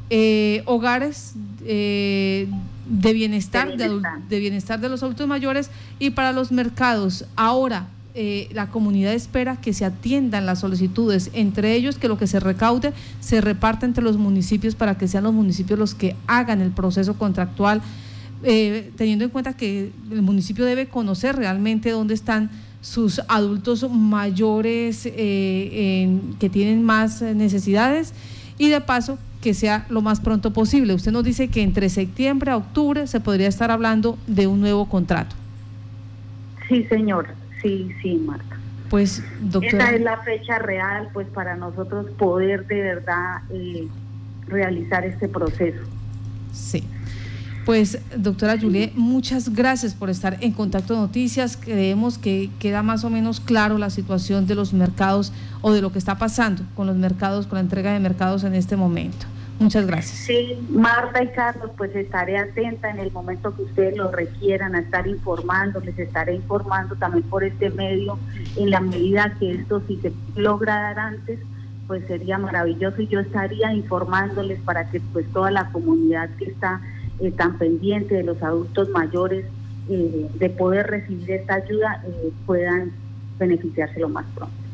eh, 0.09 0.61
hogares 0.65 1.33
eh, 1.65 2.47
de 2.87 3.13
bienestar, 3.13 3.75
de 3.75 4.39
bienestar 4.39 4.79
de 4.79 4.89
los 4.89 5.01
adultos 5.01 5.27
mayores 5.27 5.69
y 5.99 6.11
para 6.11 6.31
los 6.31 6.51
mercados. 6.51 7.25
Ahora, 7.35 7.87
eh, 8.17 8.47
la 8.53 8.67
comunidad 8.67 9.13
espera 9.13 9.57
que 9.57 9.73
se 9.73 9.83
atiendan 9.83 10.45
las 10.45 10.61
solicitudes, 10.61 11.31
entre 11.33 11.73
ellos 11.73 11.97
que 11.97 12.07
lo 12.07 12.17
que 12.17 12.27
se 12.27 12.39
recaude 12.39 12.93
se 13.19 13.41
reparta 13.41 13.85
entre 13.85 14.01
los 14.01 14.17
municipios 14.17 14.73
para 14.73 14.97
que 14.97 15.09
sean 15.09 15.25
los 15.25 15.33
municipios 15.33 15.77
los 15.77 15.95
que 15.95 16.15
hagan 16.25 16.61
el 16.61 16.71
proceso 16.71 17.15
contractual, 17.15 17.81
eh, 18.43 18.89
teniendo 18.95 19.25
en 19.25 19.31
cuenta 19.31 19.57
que 19.57 19.91
el 20.09 20.21
municipio 20.21 20.63
debe 20.63 20.87
conocer 20.87 21.35
realmente 21.35 21.89
dónde 21.91 22.13
están 22.13 22.49
sus 22.79 23.19
adultos 23.27 23.85
mayores 23.91 25.01
eh, 25.05 26.17
que 26.39 26.49
tienen 26.49 26.83
más 26.83 27.21
necesidades 27.21 28.13
y 28.57 28.69
de 28.69 28.79
paso 28.79 29.19
que 29.41 29.53
sea 29.53 29.85
lo 29.89 30.01
más 30.01 30.21
pronto 30.21 30.53
posible. 30.53 30.93
Usted 30.93 31.11
nos 31.11 31.25
dice 31.25 31.49
que 31.49 31.63
entre 31.63 31.89
septiembre 31.89 32.51
a 32.51 32.55
octubre 32.57 33.07
se 33.07 33.19
podría 33.19 33.49
estar 33.49 33.71
hablando 33.71 34.17
de 34.25 34.47
un 34.47 34.61
nuevo 34.61 34.87
contrato. 34.87 35.35
Sí, 36.69 36.83
señor. 36.85 37.27
Sí, 37.65 37.89
sí, 38.03 38.15
Marta. 38.23 38.57
Pues, 38.91 39.23
doctora. 39.41 39.85
Esa 39.85 39.95
es 39.95 40.01
la 40.01 40.17
fecha 40.17 40.59
real, 40.59 41.09
pues, 41.13 41.27
para 41.29 41.55
nosotros 41.55 42.05
poder 42.11 42.67
de 42.67 42.79
verdad 42.79 43.41
eh, 43.49 43.87
realizar 44.47 45.03
este 45.03 45.27
proceso. 45.27 45.81
Sí. 46.53 46.83
Pues, 47.65 47.97
doctora 48.15 48.59
Juliet, 48.59 48.91
muchas 48.93 49.51
gracias 49.51 49.95
por 49.95 50.11
estar 50.11 50.37
en 50.41 50.51
Contacto 50.51 50.95
Noticias. 50.95 51.57
Creemos 51.57 52.19
que 52.19 52.51
queda 52.59 52.83
más 52.83 53.03
o 53.03 53.09
menos 53.09 53.39
claro 53.39 53.79
la 53.79 53.89
situación 53.89 54.45
de 54.45 54.53
los 54.53 54.71
mercados 54.71 55.33
o 55.63 55.73
de 55.73 55.81
lo 55.81 55.91
que 55.91 55.97
está 55.97 56.19
pasando 56.19 56.61
con 56.75 56.85
los 56.85 56.95
mercados, 56.95 57.47
con 57.47 57.55
la 57.55 57.61
entrega 57.61 57.93
de 57.93 57.99
mercados 57.99 58.43
en 58.43 58.53
este 58.53 58.75
momento. 58.75 59.25
Muchas 59.59 59.87
gracias. 59.87 60.17
Sí, 60.17 60.57
Marta 60.69 61.23
y 61.23 61.29
Carlos, 61.29 61.71
pues 61.77 61.95
estaré 61.95 62.37
atenta 62.37 62.89
en 62.89 62.99
el 62.99 63.11
momento 63.11 63.55
que 63.55 63.63
ustedes 63.63 63.95
lo 63.95 64.11
requieran 64.11 64.75
a 64.75 64.79
estar 64.79 65.07
informando, 65.07 65.79
les 65.79 65.97
estaré 65.97 66.35
informando 66.35 66.95
también 66.95 67.23
por 67.29 67.43
este 67.43 67.69
medio, 67.69 68.19
en 68.57 68.69
la 68.69 68.81
medida 68.81 69.33
que 69.39 69.51
esto 69.51 69.81
si 69.87 69.97
se 69.97 70.11
logra 70.35 70.81
dar 70.81 70.99
antes, 70.99 71.39
pues 71.87 72.05
sería 72.07 72.37
maravilloso 72.37 73.01
y 73.01 73.07
yo 73.07 73.19
estaría 73.21 73.71
informándoles 73.73 74.59
para 74.61 74.89
que 74.89 74.99
pues 74.99 75.25
toda 75.31 75.51
la 75.51 75.69
comunidad 75.69 76.29
que 76.37 76.45
está 76.45 76.81
eh, 77.19 77.31
tan 77.31 77.57
pendiente 77.57 78.15
de 78.15 78.23
los 78.23 78.41
adultos 78.43 78.89
mayores 78.89 79.45
eh, 79.87 80.27
de 80.33 80.49
poder 80.49 80.87
recibir 80.87 81.31
esta 81.31 81.55
ayuda 81.55 82.03
eh, 82.05 82.31
puedan 82.45 82.91
beneficiarse 83.39 83.99
lo 83.99 84.09
más 84.09 84.25
pronto. 84.35 84.64